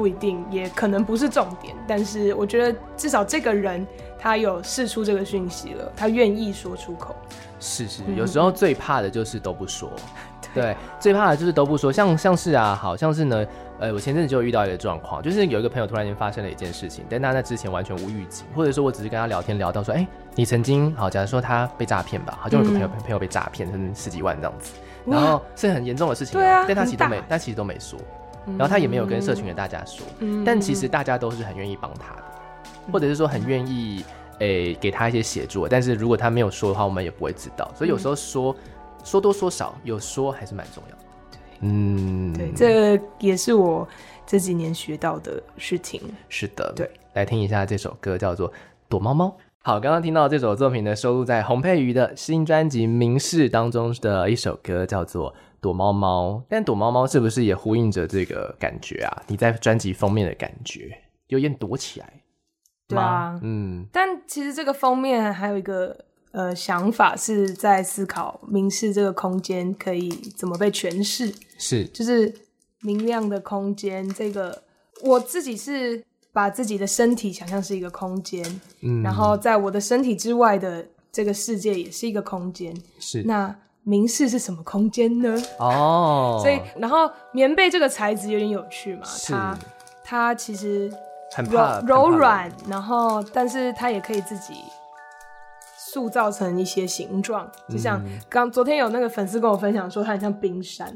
[0.00, 3.86] 不一定，也可能不是重点，但是我觉得至少这个人
[4.18, 7.14] 他有试出这个讯息了，他愿意说出口。
[7.58, 9.92] 是是，有时候最怕的就是都不说。
[10.54, 11.92] 对，对，最怕的就是都不说。
[11.92, 13.46] 像像是啊，好像是呢，
[13.78, 24.72] 呃，我前阵子就遇到一个状况，就是有一个朋友突然间发生了一件事情，但他在之前完全无预警，或者说我只是跟他聊天聊到说，哎、欸，你曾经好，假如说他被诈骗吧，好像有个朋友、嗯、朋友被诈骗，甚至十几万这样子，
[25.04, 27.98] 然后是很严重的事情，对啊，但他其实都没，他其实都没说。
[28.46, 32.22] 然后他也没有跟社群的大家说，嗯、但其实大家都是很愿意帮他的，
[32.86, 34.04] 嗯、或者是说很愿意
[34.38, 35.68] 诶、欸、给他一些协助。
[35.68, 37.70] 但是如果他没有说的话，我们也不会知道。
[37.76, 41.02] 所以有时候说、嗯、说多说少，有说还是蛮重要的。
[41.30, 43.86] 对，嗯，对，这也是我
[44.26, 46.00] 这几年学到的事情。
[46.28, 48.50] 是的，对，来听一下这首歌，叫做
[48.88, 49.26] 《躲猫猫》。
[49.62, 55.34] 好，刚刚听到这首作品呢，收录在洪佩瑜的新专辑《明示》当中的一首歌，叫做。
[55.60, 59.22] 躲猫猫，但躲猫猫是不是也呼应着这个感觉啊？
[59.28, 60.96] 你在专辑封面的感觉，
[61.26, 62.22] 有点躲起来。
[62.88, 63.86] 对啊，嗯。
[63.92, 65.96] 但其实这个封面还有一个
[66.32, 71.32] 呃想法，是在思考明示这个空间可以怎么被诠释。
[71.58, 72.34] 是，就是
[72.80, 74.08] 明亮的空间。
[74.14, 74.62] 这个
[75.02, 76.02] 我自己是
[76.32, 78.42] 把自己的身体想象是一个空间，
[78.80, 82.74] 嗯，然后在我的身体之外的这个世界也是一个空间。
[82.98, 83.54] 是，那。
[83.90, 85.36] 明示是什么空间呢？
[85.58, 89.58] 哦，所以然后棉被这个材质有点有趣嘛，它
[90.04, 90.88] 它其实
[91.32, 94.54] 很柔柔软，然后但是它也可以自己
[95.76, 100.86] 塑造成一些形状，就像刚、嗯、昨天有那个粉丝跟我分享说它很像冰山。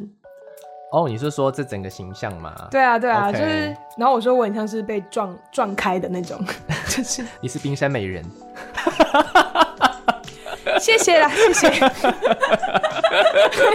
[0.93, 2.55] 哦，你是说这整个形象吗？
[2.71, 6.41] 对啊，对啊就是然后我说我很像是被撞撞开的那种，
[6.89, 8.25] 就 是你是冰山美人。
[10.81, 11.93] 谢谢啦，谢谢。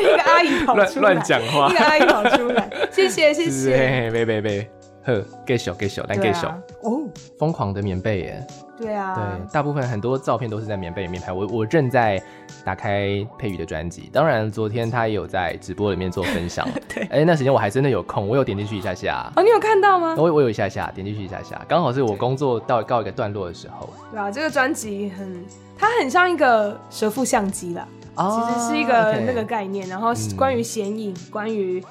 [0.01, 1.69] 一个阿姨跑出来，乱讲话。
[1.69, 4.09] 一个阿姨跑出来，谢谢谢谢。
[4.11, 4.69] 别别别，
[5.05, 6.49] 呵，给小给小，来给小
[6.84, 7.01] 哦，
[7.38, 8.47] 疯狂的棉被耶。
[8.80, 11.34] 对啊，对，大部分很多照片都是在棉被里面拍。
[11.34, 12.21] 我我正在
[12.63, 16.65] 打开佩瑜的专辑，当然昨天他也有在直播里面做分享。
[16.88, 19.30] 对，哎，那时间我还真的有空，我有点进去一下下。
[19.36, 20.15] 哦，你有看到吗？
[20.17, 23.89] 我我有一下下点进去一下下，刚好是我工作到告一个段落的时候。
[24.11, 25.45] 对啊，这个专辑很，
[25.77, 29.88] 它很像一个蛇腹相机啦，哦、其实是一个那个概念。
[29.88, 31.84] 然后关于显影，嗯、关于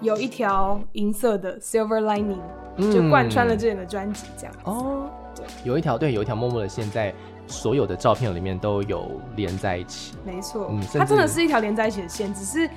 [0.00, 5.44] 有一条银色的 silver lining，就贯穿了这整个专辑这样哦，对。
[5.64, 7.14] 有一条对，有一条默默的线，在
[7.46, 10.14] 所有的照片里面都有连在一起。
[10.24, 12.68] 没错，嗯，它真的是一条连在一起的线，只是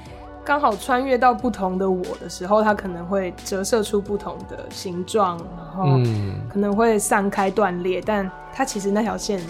[0.45, 5.85] 刚好穿越到不同的我的时候，它可能会折射出不同的形状，然后
[6.49, 9.41] 可能会散开断裂，但它其实那条线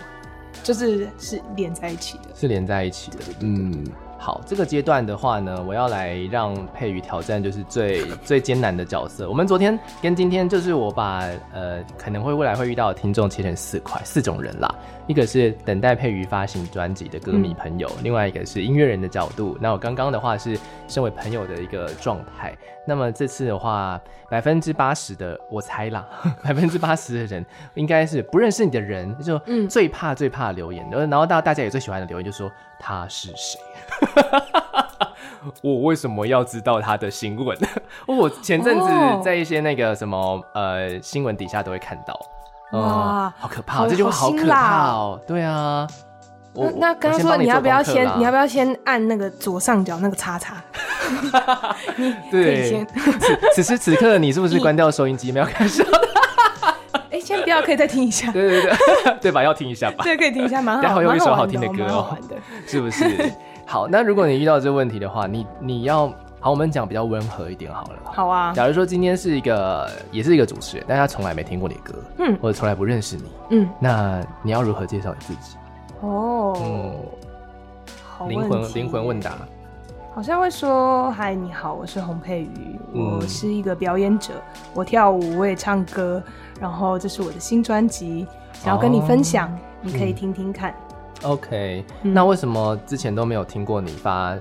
[0.64, 3.84] 就是是连在一起的，是连在一起的，对对对对嗯。
[4.22, 9.30] 好，这个阶段的话呢，我要来让佩瑜挑战，就是最最艰难的角色。
[9.30, 11.22] 我们昨天跟今天，就是我把
[11.54, 14.70] 呃可能会未来会遇到的听众切成四块四种人啦。
[15.08, 19.58] 一个是等待佩瑜发行专辑的歌迷朋友，嗯、另外一个是音乐人的角度。
[19.60, 22.56] 那我刚刚的话是身为朋友的一个状态。
[22.86, 24.00] 那么这次的话，
[24.30, 26.06] 百分之八十的我猜啦，
[26.44, 27.44] 百分之八十的人
[27.74, 30.98] 应该是不认识你的人，就最怕最怕留言的。
[30.98, 33.60] 嗯、然后大大家也最喜欢的留言就是说他是谁。
[35.62, 37.58] 我为什么要知道他的新闻？
[38.06, 38.88] 我前阵子
[39.24, 40.42] 在一些那个什么、oh.
[40.54, 42.14] 呃新闻底下都会看到，
[42.74, 43.88] 哇、呃，好可怕！
[43.88, 45.20] 这句话好可怕哦。
[45.28, 45.88] 对啊，
[46.54, 50.56] 我那刚刚说你要不要先你要不要先按那个左上角那个叉叉？
[51.96, 52.88] 你对，先
[53.56, 55.84] 此时此刻你是不是关掉收音机没有开始？
[57.12, 58.32] 哎，先不要，可以再听一下。
[58.32, 58.72] 对对对，
[59.22, 59.42] 对吧？
[59.42, 60.04] 要听一下吧。
[60.04, 60.82] 对，可以听一下，蛮好。
[60.84, 62.16] 然后有一首好听的歌哦，
[62.68, 63.32] 是不是？
[63.70, 68.00] 好，那如果你遇到这个问题的话，你你要好，我们讲比较温和一点好了。
[68.04, 68.52] 好啊。
[68.52, 75.56] 假如说今天是一个，也是一个主持人，但他从来没听过你的歌，嗯，或者从来不认识你，嗯，那你要如何介绍你自己？
[76.02, 79.34] 哦，嗯，灵魂灵魂问答，
[80.16, 84.34] 好像会说：“嗨，你好，我是洪佩瑜，我是一个表演者，
[84.74, 86.20] 我跳舞，我也唱歌，
[86.60, 90.74] 然后这是我的新专辑，想要跟你分享，哦，你可以听听看。”
[91.24, 94.36] OK，、嗯、那为什么之前都没有听过你发，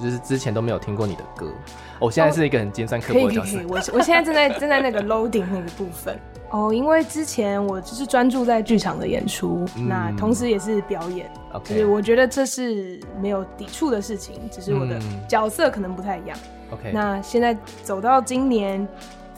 [0.00, 1.52] 就是之前都没有听过你的歌？
[2.00, 3.56] 我、哦、现在是一个很尖酸刻薄的角色。
[3.58, 6.18] 可以可以，我我现在正在正在那个 loading 那个部分。
[6.50, 11.30] 哦，因为之前我就是专注在剧场的演出，嗯、那同时也是表演。
[11.52, 16.36] OK，就是我觉得这是没有抵触的事情，只是我的角色可能不太一样。
[16.70, 18.86] OK，、嗯、那现在走到今年。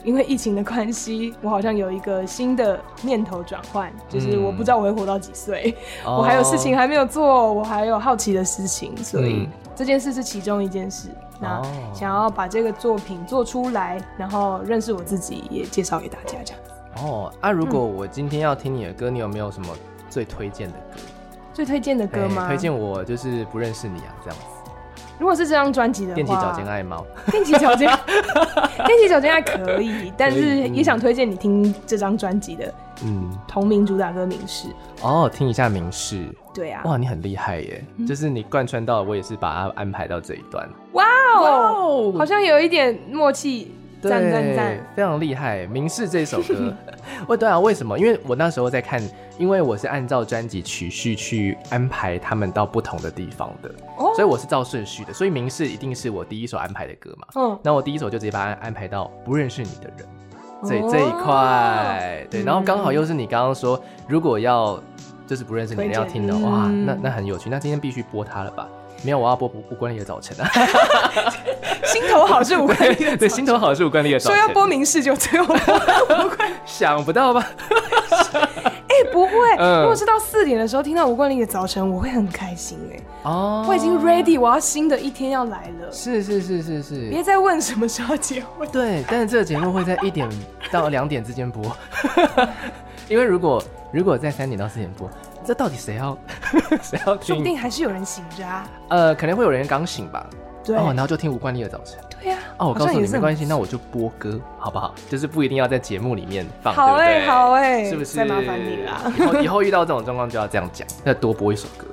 [0.05, 5.75] 因为疫情的关系，我好像有一个新的念头转换，就是我不知道我会活到几岁，
[6.05, 11.09] 嗯、我还有事情还没有做，我还有好奇的事情，所以这件事是其中一件事。
[11.09, 11.61] 嗯、那
[11.93, 16.61] 想要把这个作品做出来，然后认识我自己，也介绍给大家这样。
[17.03, 19.67] 哦，啊，如果我今天要听你的歌，你有没有什么
[20.09, 21.01] 最推荐的歌？
[21.51, 22.47] 最推荐的歌吗？
[22.47, 24.45] 推荐我就是不认识你啊，这样子。
[25.17, 27.89] 如果是这张专辑的话，踮起脚尖爱猫，踮起脚尖，
[28.79, 34.67] 踮起脚尖爱可以，但是也想推荐你听这张专辑的，嗯，同名主打歌《名示》
[35.01, 36.15] 哦，听一下《名示》。
[36.53, 40.69] 对啊，哇，你很厉害耶，嗯、就是你贯穿到，我也是把它安排到这一段。
[40.93, 41.05] 哇
[41.37, 43.73] 哦，好像有一点默契。
[44.09, 44.77] 赞赞赞！
[44.95, 46.73] 非常厉害，《明示》这首歌，
[47.27, 47.97] 我 对啊，为什么？
[47.97, 49.01] 因为我那时候在看，
[49.37, 57.27] 因为我是按照专辑曲序去安排他们到不同的地方的，哦、所以我是照顺序的，所以《明示》一定是我第一首安排的歌嘛。
[57.35, 60.07] 嗯，那我第一首就直接把它安排到不认识你的人，
[60.63, 64.79] 这、哦、这一块，对，然后刚好又是你刚刚说，如果要
[65.27, 68.67] 就是不认识你的人要听的话，嗯、那那很有趣，那今天必须播它了吧？
[69.05, 70.49] 没有，我要播不不关你的早晨啊！
[71.85, 74.39] 心头好是吴冠丽的， 对，心头好是吴冠丽的早晨。
[74.39, 75.55] 说要播明示就最后
[76.65, 77.47] 想不到吧？
[78.87, 83.03] 哎、欸，不会，嗯、如果是到四点的时候听到吴冠霖的早晨，我会很开心哎、欸。
[83.23, 85.91] 哦，我已经 ready，我要新的一天要来了。
[85.91, 88.67] 是是是是是，别再问什么时候结婚。
[88.69, 90.27] 对，但是这个节目会在一点
[90.71, 91.63] 到两点之间播，
[93.07, 95.09] 因为如果如果在三点到四点播。
[95.45, 96.17] 这到底谁要
[96.81, 97.27] 谁要听？
[97.27, 98.67] 说不定还是有人醒着啊。
[98.89, 100.25] 呃，可能会有人刚醒吧。
[100.63, 100.75] 对。
[100.75, 101.99] 哦，然后就听吴冠丽的早晨。
[102.19, 102.37] 对呀。
[102.57, 104.95] 哦，我告诉你没关系，那我就播歌好不好？
[105.09, 108.17] 就是不一定要在节目里面放，好哎，好哎，是不是？
[108.17, 109.13] 太麻烦你了。
[109.17, 111.85] 以后以后遇到这种状况就要这样讲，再多播一首歌，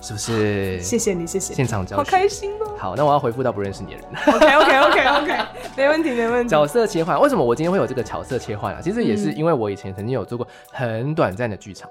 [0.00, 0.80] 是不是？
[0.80, 1.54] 谢谢你，谢谢。
[1.54, 2.70] 现场教学，好开心哦。
[2.78, 4.04] 好，那我要回复到不认识你的人。
[4.36, 5.38] OK OK OK OK，
[5.76, 6.48] 没问题没问题。
[6.48, 8.80] 角色切换，为什么我今天会有这个角色切换啊？
[8.80, 11.90] 其实也是因为我以前曾经有做过很短暂的剧场。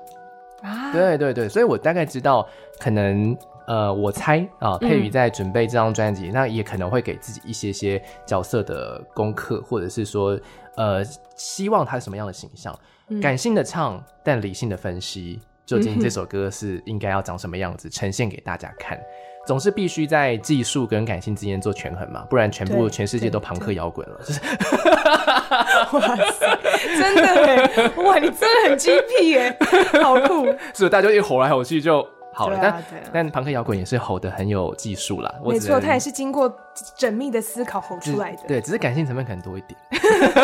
[0.62, 2.48] 啊，对对对，所以我大概知道，
[2.80, 3.38] 可能
[3.68, 10.40] 呃，我猜啊，佩瑜在准备这张专辑，嗯、那也可能会给自己一些些角色的功课，或者是说，
[10.76, 11.04] 呃，
[11.36, 12.78] 希望他什么样的形象？
[13.10, 19.00] 嗯、感性的唱，但理性的分析，究竟 这首歌是应该要长什么样子，呈现给大家看。
[19.48, 24.20] 总是必须在技术跟感性之间做权衡嘛，不然全部全世界都朋克摇滚了。
[24.26, 24.42] 就是，
[25.94, 26.60] 哇塞，
[27.00, 29.58] 真的哇，你真的很精辟哎，
[30.04, 30.54] 好酷！
[30.76, 32.06] 是，大家一吼来吼去就。
[32.38, 35.34] 好了，但但庞克摇滚也是吼的很有技术啦。
[35.44, 36.56] 没错，他也是经过
[36.96, 38.44] 缜密的思考吼出来的。
[38.48, 39.80] 对，只是感性成分可能多一点。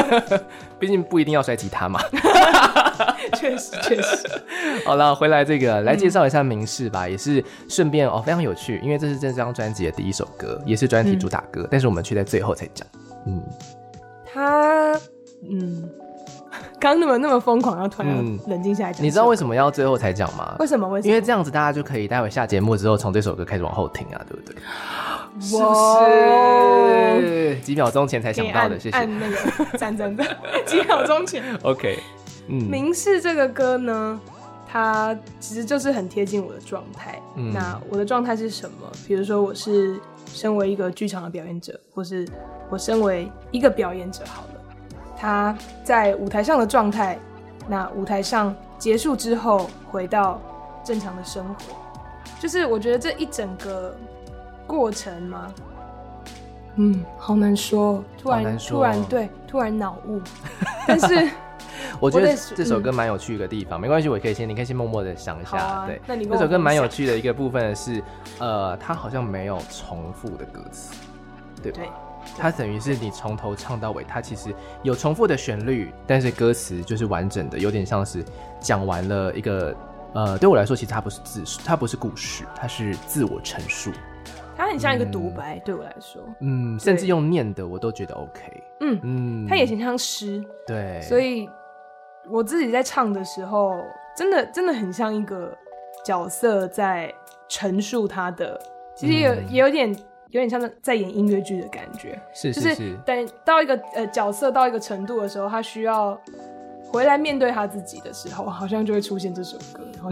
[0.80, 2.00] 毕竟不一定要摔吉他嘛。
[3.36, 4.28] 确 实确实。
[4.84, 12.88] 好了，回来这个来介绍一下民视吧，也是顺便哦，非常有趣，因为这是这张专辑的第一首歌，也是专辑主打歌，但是我们却在最后才讲。
[13.28, 13.44] 嗯，
[14.26, 15.00] 他
[15.48, 15.88] 嗯。
[16.80, 20.56] 刚那么那么疯狂，然后突然冷静下来讲，你知道为什么要最后才讲吗？
[20.60, 20.88] 为什么？
[20.88, 21.10] 为什么？
[21.10, 24.56] 因为这样子大家就可以待会下节目之后从这首歌开始往后听啊，对不对？
[25.60, 27.56] 哇，是不是？
[27.62, 28.98] 几秒钟前才想到的，谢谢。
[28.98, 30.24] 按那个战争的，
[30.66, 31.44] 几秒钟前。
[31.64, 31.98] OK，
[32.48, 34.20] 嗯，明示这个歌呢，
[34.68, 37.20] 它其实就是很贴近我的状态。
[37.36, 38.92] 嗯，那我的状态是什么？
[39.08, 42.28] 比如说，我是身为一个剧场的表演者，或是
[42.70, 44.53] 我身为一个表演者，好了。
[45.24, 47.18] 他在舞台上的状态，
[47.66, 50.38] 那舞台上结束之后回到
[50.84, 51.74] 正常的生活，
[52.42, 53.96] 就是我觉得这一整个
[54.68, 55.48] 过程嘛，
[56.76, 60.20] 嗯，好难说，突然突然对，突然脑雾，
[60.86, 61.30] 但是
[62.02, 68.04] 我觉得这首歌蛮有趣的地方，没关系，我可以先，你可以先默默的想一下，啊、对，那你这首歌蛮有趣的一个部分是，
[68.40, 70.94] 呃，它好像没有重复的歌词，
[71.62, 71.78] 对吧？
[71.80, 71.90] 对
[72.38, 78.24] 它等于是你从头唱到尾，它其实有重复的旋律，但是歌词就是完整的，有点像是
[78.60, 79.76] 讲完了一个
[80.14, 83.92] 呃，对我来说，其实它不是自，它不是故事，它是自我陈述。
[84.56, 91.50] 它很像一个独白，嗯、对我来说，嗯，甚至用念的我都觉得 OK，嗯嗯，它也挺像诗，对，所以
[92.30, 93.74] 我自己在唱的时候，
[94.16, 95.56] 真的真的很像一个
[96.06, 97.14] 角色在
[97.48, 98.60] 陈述他的，
[98.96, 99.96] 其实也有、嗯、也有点。
[100.34, 102.70] 有点像在演音乐剧的感觉，是是是。
[102.70, 106.20] 就是等到一个呃角色到一个程度的时候，他需要
[106.92, 110.10] 回来面对他自己的时候，好像就会出现这首歌，然后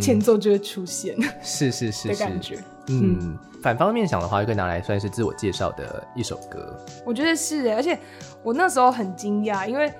[0.00, 2.56] 前奏就会出现，是是 是的感觉。
[2.88, 6.74] 嗯，嗯反方面想的话，就可以拿来算是自我介绍的一首歌。
[7.04, 7.98] 我觉得是哎，而且
[8.42, 9.92] 我那时候很惊讶，因为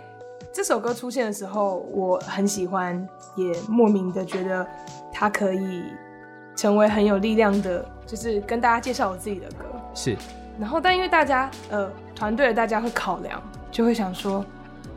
[0.55, 3.07] 这首歌出现的时候，我很喜欢，
[3.37, 4.67] 也莫名的觉得
[5.13, 5.85] 它可以
[6.57, 7.85] 成为很有力量的。
[8.11, 10.17] 就是跟大家介绍我自己的歌，是，
[10.59, 13.41] 然后但因为大家呃团队的大家会考量，
[13.71, 14.45] 就会想说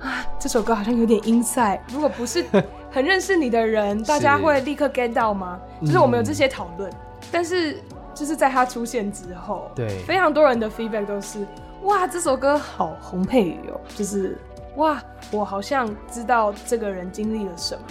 [0.01, 2.43] 啊这首歌好像有点 inside，如果不是
[2.89, 5.59] 很认识你的人， 大家会立刻 get 到吗？
[5.81, 6.95] 就是我们有这些讨论，嗯、
[7.31, 7.79] 但是
[8.15, 11.45] 就是在他出现之后，对，非常多人的 feedback 都是
[11.83, 14.35] 哇这首歌好洪珮瑜哦，就是
[14.77, 14.99] 哇
[15.29, 17.83] 我好像知道这个人经历了什么，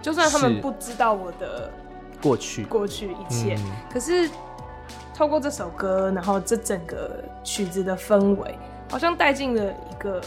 [0.00, 1.70] 就算他们不知道我的
[2.22, 2.64] 过去。
[2.64, 4.30] 过去一切，嗯、可是。
[5.20, 8.58] 透过这首歌，然后这整个曲子的氛围，
[8.90, 10.18] 好像带进了一个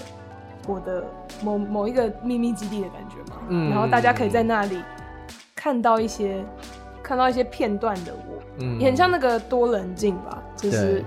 [0.68, 1.04] 我的
[1.42, 3.40] 某某一个秘密基地的感觉嘛。
[3.50, 4.84] 嗯，然后大家可以在那里
[5.56, 6.46] 看到一些
[7.02, 11.04] 看到一些片段的我，嗯，也很像那个多棱镜吧，就是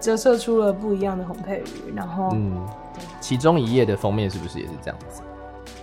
[0.00, 1.94] 折射出了不一样的洪珮瑜。
[1.94, 2.66] 然后，嗯，
[3.20, 5.22] 其中一页的封面是不是也是这样子？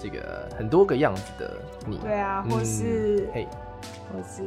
[0.02, 1.54] 这个很多个样子的
[1.86, 3.48] 你，对啊，或是嘿，
[4.12, 4.44] 或是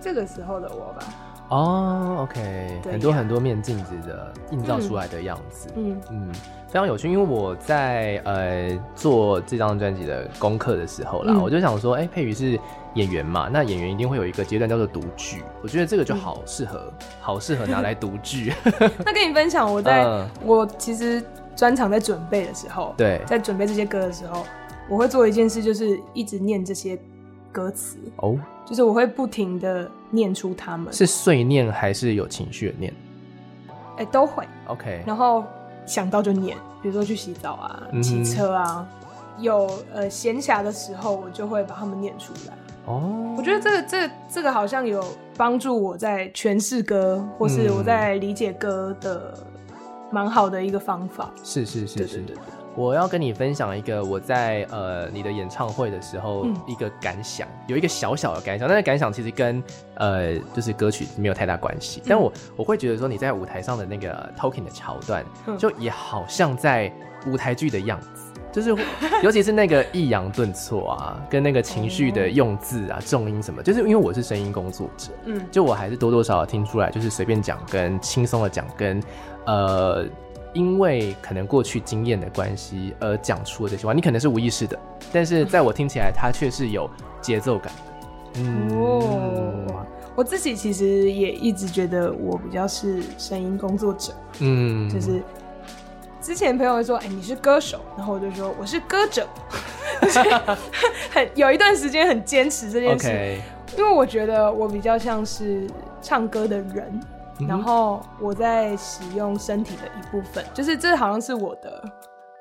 [0.00, 1.04] 这个时候的我吧。
[1.50, 5.98] 哦、oh，OK，很多很多面镜子的映照出来的样子，嗯。
[6.10, 6.32] 嗯，
[6.66, 7.10] 非常有趣。
[7.10, 12.60] 因为我在呃做这张专辑的功课的时候啦，嗯、我就想说，哎、欸，珮瑜是
[12.94, 18.52] 演员嘛，那演员一定会有一个阶段叫做读剧，我觉得这个就好适合，嗯、好适合拿来读剧。
[19.04, 21.22] 那跟你分享，我在、嗯、我其实
[21.56, 24.44] 专场在准备的时候，对，在准备这些歌的时候，
[24.86, 26.98] 我会做一件事，就是一直念这些
[27.50, 27.96] 歌词。
[28.16, 28.38] 哦。
[28.68, 32.94] 就是我会不停的念出他们，是碎念还是有情绪的念？
[33.96, 34.46] 哎、欸，都会。
[34.66, 35.42] OK，然后
[35.86, 38.86] 想到就念，比如说去洗澡啊、骑、嗯、车啊，
[39.38, 42.54] 有呃闲暇的时候，我就会把他们念出来。
[42.84, 45.02] 哦，我觉得这个这个这个好像有
[45.36, 49.32] 帮助我在诠释歌，或是我在理解歌的
[50.10, 51.30] 蛮好的一个方法。
[51.42, 52.34] 是是是是的。
[52.78, 59.60] 我要跟你分享一个我在呃你的演唱会的时候一个感想，嗯、有一个小小的感想，但是感想其实跟
[59.96, 62.00] 呃就是歌曲没有太大关系。
[62.00, 66.92] 嗯、但我我会觉得说你在舞台上的那个 talking 的桥段，嗯、就也好像在
[67.26, 68.08] 舞台剧的样子。
[68.52, 68.74] 就是
[69.22, 79.02] 尤其是那个抑扬顿挫啊，跟那个情绪的用字啊、重音什么，就是因为我是声音工作者，嗯，就我还是多多少少听出来，就是随便讲跟轻松的讲跟
[79.44, 80.04] 呃，
[80.52, 84.78] 因为可能过去经验的关系而讲出的这些话，你可能是无意识的，
[85.12, 86.88] 但是在我听起来，它却是有
[87.20, 88.40] 节奏感的。
[88.40, 95.22] 嗯，哦，我自己其实也一直觉得我比较是声音工作者，嗯，就是。
[96.20, 99.26] 之前朋友会说：“哎、欸，你是歌手。”然后我就说：“我是歌者。
[101.10, 103.40] ”很有一段时间很坚持这件事.
[103.78, 105.66] 因为我觉得我比较像是
[106.02, 107.02] 唱歌的人，嗯、
[107.46, 111.82] 然后我在使用身体的一部分，就是这好像是我的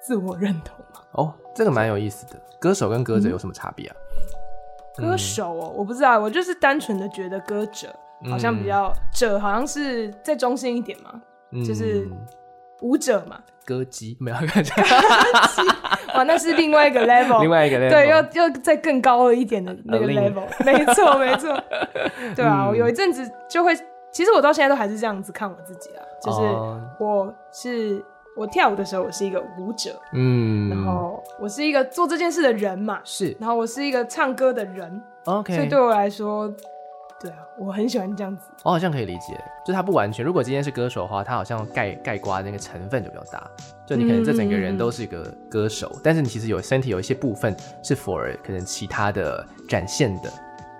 [0.02, 1.02] 自我认同嘛。
[1.12, 2.39] 哦，这个蛮有意思的。
[2.60, 3.95] 歌手跟歌者有什么差别啊？
[4.98, 7.88] 歌手哦，我不知道，我就是单纯的觉得歌者
[8.30, 11.22] 好像比较者，好像是再中性一点嘛，
[11.52, 12.10] 嗯、就是
[12.82, 13.39] 舞者嘛。
[13.64, 14.74] 歌姬没有感觉，
[16.16, 21.62] 哇，那是另外一个 level，另外一个 level，对，要要再更高了一点的那个 level，没错没错，
[22.34, 23.78] 对啊，我有一阵子就会，
[24.12, 26.39] 其实我到现在都还是这样子看我自己啊，就是
[26.99, 28.03] 我是
[28.36, 36.53] 我跳舞的时候，我是一个舞者，嗯，然后我是一个做这件事的人嘛，是，然后我是一个唱歌的人，OK，所以对我来说。
[37.20, 38.43] 对啊，我很喜欢这样子。
[38.64, 39.36] 我好像可以理解，
[39.66, 40.24] 就他不完全。
[40.24, 43.49] 如果今天是歌手的话，他好像盖盖瓜的那个成分就比较大。
[43.88, 50.32] 就你可能这整个人都是一个歌手，嗯、但是你其实有身体有一些部分是 for 可能其他的展现的。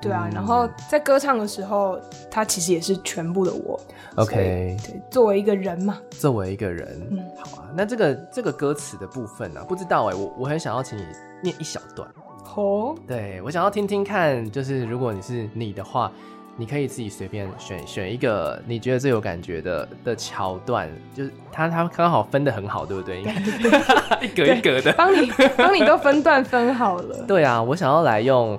[0.02, 3.80] 对啊，嗯、然后在歌唱的时候，他其实也是全部的我。
[4.16, 7.70] OK，对，作为一个人嘛，作为一个人，嗯，好啊。
[7.76, 11.04] 那这个这个歌词的部分呢、啊，不知道哎、欸，我我很想要请你
[11.42, 12.08] 念一小段。
[12.56, 16.12] 哦，对，我想要听听看，就是如果你是你的话，
[16.56, 23.22] 你可以自己随便选选一个你觉得最有感觉的的桥段，就是他他刚好分的很好，对不对？
[24.22, 27.24] 一格一格的，帮你帮你都分段分好了。
[27.28, 28.58] 对啊，我想要来用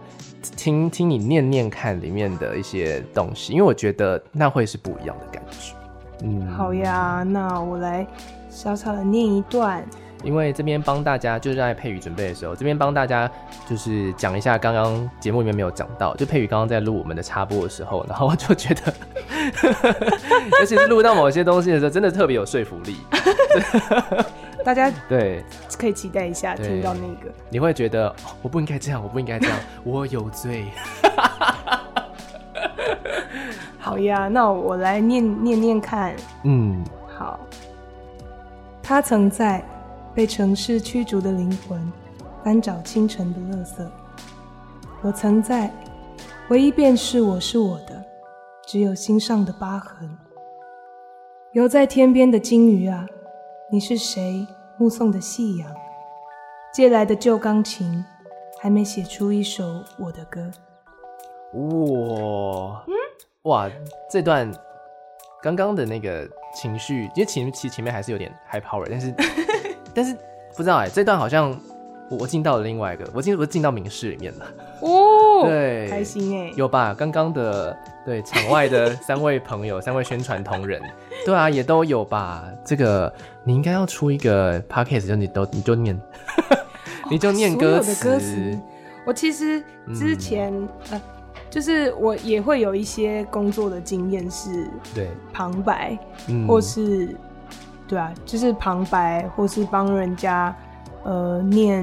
[0.57, 5.75] 听听你念念看里面的一些东西，因为我觉得那会是不一样的感觉。
[6.23, 8.07] 嗯，好呀，那我来
[8.51, 9.85] 小小的念一段。
[10.25, 13.31] 因为这边帮大家就是在佩宇准备的时候，这边帮大家
[13.71, 18.93] 就是讲一下刚刚节目里面没有讲到，就佩宇刚刚在录我们的插播的时候，然后我就觉得，
[20.59, 22.97] 尤其是录到某些东西的时候，真的特别有说服力。
[24.65, 25.45] 大家对
[25.79, 30.67] 可以期待一下听到那个，你会觉得、哦、我不应该这样，我不应该这样， 我有罪。
[33.79, 36.15] 好呀，那我来念念念看。
[36.45, 36.85] 嗯，
[37.17, 37.39] 好。
[38.83, 39.65] 他曾在。
[40.15, 41.93] 被城市驱逐的灵魂，
[42.43, 43.87] 翻找清晨的垃圾。
[45.01, 45.71] 我曾在，
[46.49, 48.05] 唯一便是我是我的，
[48.67, 50.11] 只有心上的疤痕。
[51.53, 53.07] 游在天边的鲸鱼啊，
[53.71, 54.47] 你是谁？
[54.79, 55.71] 目送的夕阳，
[56.73, 58.03] 借来的旧钢琴，
[58.59, 60.41] 还没写出一首我的歌。
[61.53, 62.95] 哇，嗯，
[63.43, 63.71] 哇，
[64.11, 64.51] 这段
[65.43, 69.15] 刚刚的那个情绪，因为前其实前面还是有点 high power，但是。
[69.95, 70.17] 但是
[70.57, 71.55] 不知道哎、欸，这段好像
[72.09, 74.47] 我进到了另外一个，我进我进到民视里面了
[74.81, 74.89] 哦，
[75.47, 76.95] 对，开心哎、欸，有吧？
[76.97, 80.81] 刚刚的对场外的三位朋友， 三位宣传同仁，
[81.25, 82.45] 对啊，也都有吧？
[82.65, 83.13] 这个
[83.45, 86.01] 你应该要出一个 podcast，就你都你就念，
[87.11, 88.59] 你就念歌词。
[89.07, 89.63] 我其实
[89.95, 91.03] 之前、嗯、呃，
[91.49, 97.15] 就是我也会有一些工作的经验，是对旁白，嗯、或是。
[97.89, 100.55] 对啊，就是旁白，或是帮人家
[101.05, 101.83] 呃念，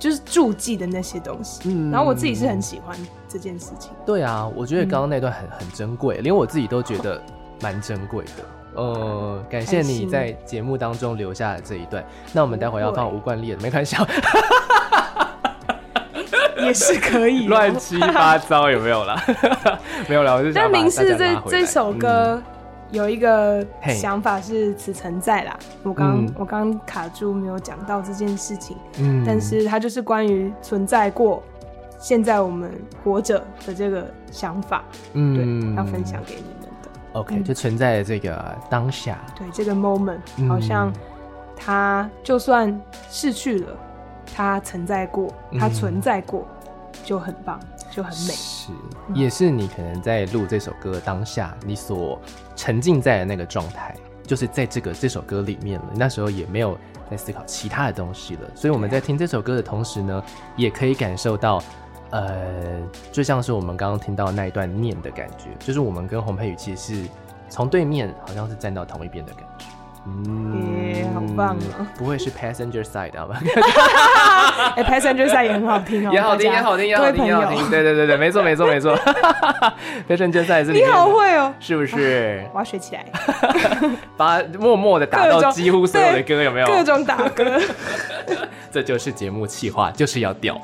[0.00, 1.60] 就是注记的那些东西。
[1.66, 2.96] 嗯，然后我自己是很喜欢
[3.28, 3.92] 这件事情。
[4.04, 7.22] 对啊，我觉得刚刚那段很、嗯、很珍贵，连我自己都觉得
[7.60, 8.32] 蛮珍贵的。
[8.74, 12.04] 呃，感谢你在节目当中留下的这一段。
[12.32, 14.04] 那我们待会要放吴冠烈的， 没开玩笑，
[16.56, 19.22] 也是可以 乱七八糟，有没有啦？
[20.08, 20.62] 没有啦，我就想。
[20.62, 22.42] 但民视这这首歌。
[22.44, 22.59] 嗯
[22.92, 31.42] 有一个想法是此存在啦，我刚、嗯、我刚卡住没有讲到这件事情，嗯，但是它就是关于存在过，
[31.98, 32.72] 现在我们
[33.04, 36.88] 活着的这个想法，嗯，对，要分享给你们的。
[37.12, 40.18] OK，、嗯、就存在的这个当下，对，这个 moment，
[40.48, 40.92] 好像
[41.56, 43.76] 它就算逝去了，
[44.34, 46.44] 它存在过，它存在过，
[47.04, 47.58] 就很棒。
[47.92, 48.70] 就很美，是，
[49.12, 52.20] 也是你可能在录这首歌当下，你所
[52.60, 55.86] 沉浸在的那个状态，就是在这个这首歌里面了。
[55.94, 56.76] 那时候也没有
[57.10, 60.22] 在思考其他的东西了，所以我们在听这首歌的同时呢，
[60.58, 61.62] 也可以感受到，
[62.10, 62.78] 呃，
[63.10, 67.08] 就像是我们刚刚听到那一段念的感觉，就是我们跟洪佩宇其实是
[67.48, 69.49] 从对面，好像是站到同一边的感觉。
[70.06, 71.86] 嗯，耶，好棒哦！
[71.98, 73.38] 不会是 Passenger Side 好吧？
[74.76, 77.70] 哎，Passenger Side 也很好听哦，也好听，也好听，也好听，也好听。
[77.70, 78.96] 对对对对，没错没错没错。
[80.08, 82.42] Passenger Side 是你好会哦，是不是？
[82.54, 83.04] 我要学起来，
[84.16, 86.66] 把默默的打到几乎所有的歌有没有？
[86.66, 87.60] 各种打歌，
[88.72, 90.58] 这就是节目企划，就是要掉。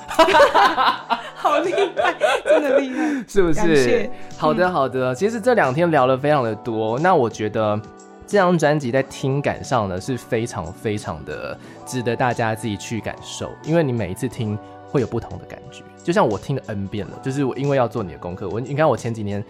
[1.34, 4.10] 好厉害，真的厉害，是不是？
[4.38, 7.78] 好的好的，其实这两天聊了非常的多，那我觉得。
[8.26, 14.58] 这张专辑在听感上呢，是非常非常的值得大家自己去感受，因为你每一次听
[14.90, 15.82] 会有不同的感觉。
[16.02, 19.44] 就像我听了 N 遍了，就是我因为要做你的功课，我你看我前几年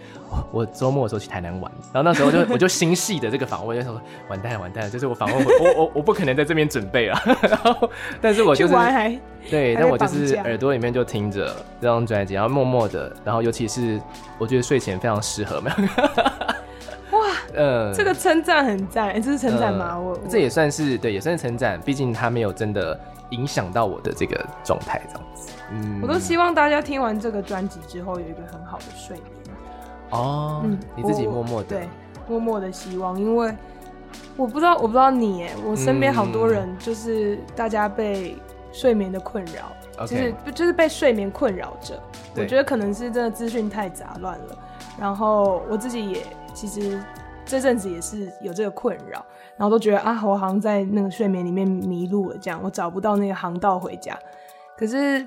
[0.51, 7.87] 我周末的时候去台南玩，然后那时候就我就心细的这个访问，就说完蛋了完蛋了，就是我访问我我我不可能在这边准备啊， 然后
[8.19, 8.73] 但是我就是
[9.51, 14.01] 对，但我就是耳朵里面就听着这张专辑，然后默默的，然后尤其是
[14.39, 15.75] 我觉得睡前非常适合，没有。
[17.57, 19.95] 嗯，这个称赞很赞，这是称赞吗？
[19.95, 22.97] 嗯、我这也算是对，也算是称赞，毕竟他没有真的
[23.31, 25.49] 影响到我的这个状态，这样子。
[25.71, 29.57] 嗯，我都希望大家听完这个专辑之后有一个很好的睡眠。
[30.11, 31.89] 哦，嗯，你自己默默的，对，
[32.27, 33.51] 默默的希望，因为
[34.35, 38.37] 我不知道，我不知道你，哎，我身边好多人就是大家被
[38.71, 41.99] 睡眠的困扰，嗯、就是就是被睡眠困扰着。
[42.35, 44.57] 我觉得可能是真的资讯太杂乱了，
[44.99, 46.21] 然后我自己也
[46.53, 47.01] 其实。
[47.47, 49.25] 这阵子也是有这个困扰，
[49.55, 54.17] 然后都觉得啊，我好像在那个睡眠里面迷路了，这样我找不到那个航道回家。
[54.77, 55.25] 可是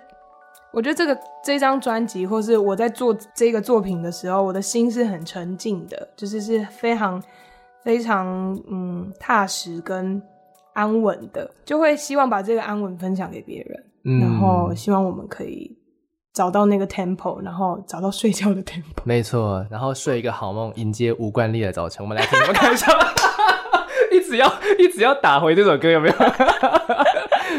[0.71, 7.21] 我觉得这个这张专辑，或是我在做这个作品的时候，我的心是很沉静的，就是是非常
[7.83, 10.23] 非常嗯踏实跟
[10.75, 15.77] 安稳的，就会希望把这个安稳分享给别人，嗯、然后希望我们可以。
[16.33, 22.05] 找到那个 tempo，然后找到睡觉的 tempo，没错，然后睡一个好梦，迎接无惯例的早晨。
[22.05, 22.87] 我们来听，我们看一下，
[24.13, 26.15] 一直要一直要打回这首歌，有没有？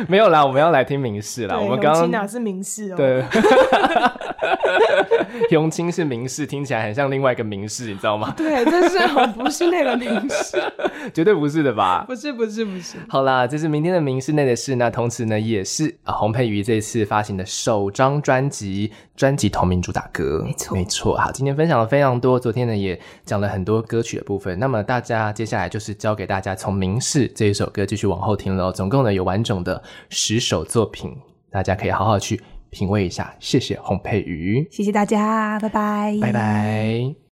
[0.09, 1.55] 没有啦，我们要来听明示啦。
[1.55, 2.95] 对我们刚刚哪是明示哦？
[2.95, 3.23] 对，
[5.51, 8.33] 永清是明示，听起来很像另外一个明示，你知道吗？
[8.37, 8.97] 对，但是
[9.37, 10.61] 不是那个明示，
[11.13, 12.03] 绝对不是的吧？
[12.07, 12.97] 不是，不是，不是。
[13.07, 14.75] 好啦，这是明天的明示内的事。
[14.75, 21.17] 那同时呢，也是啊，洪佩瑜这次发行的首张专辑，专辑同名主打歌，没错，没错。
[21.17, 24.57] 好，今天分享了非常多，昨天呢也讲了很多歌曲的部分。
[24.59, 29.81] 那么大家接下来就是交给大家从明示这一首歌继续往后听了，总共呢有完整的。
[30.09, 31.15] 十首作品，
[31.49, 33.35] 大家可以好好去品味一下。
[33.39, 37.21] 谢谢洪佩瑜，谢谢大家，拜拜，拜拜。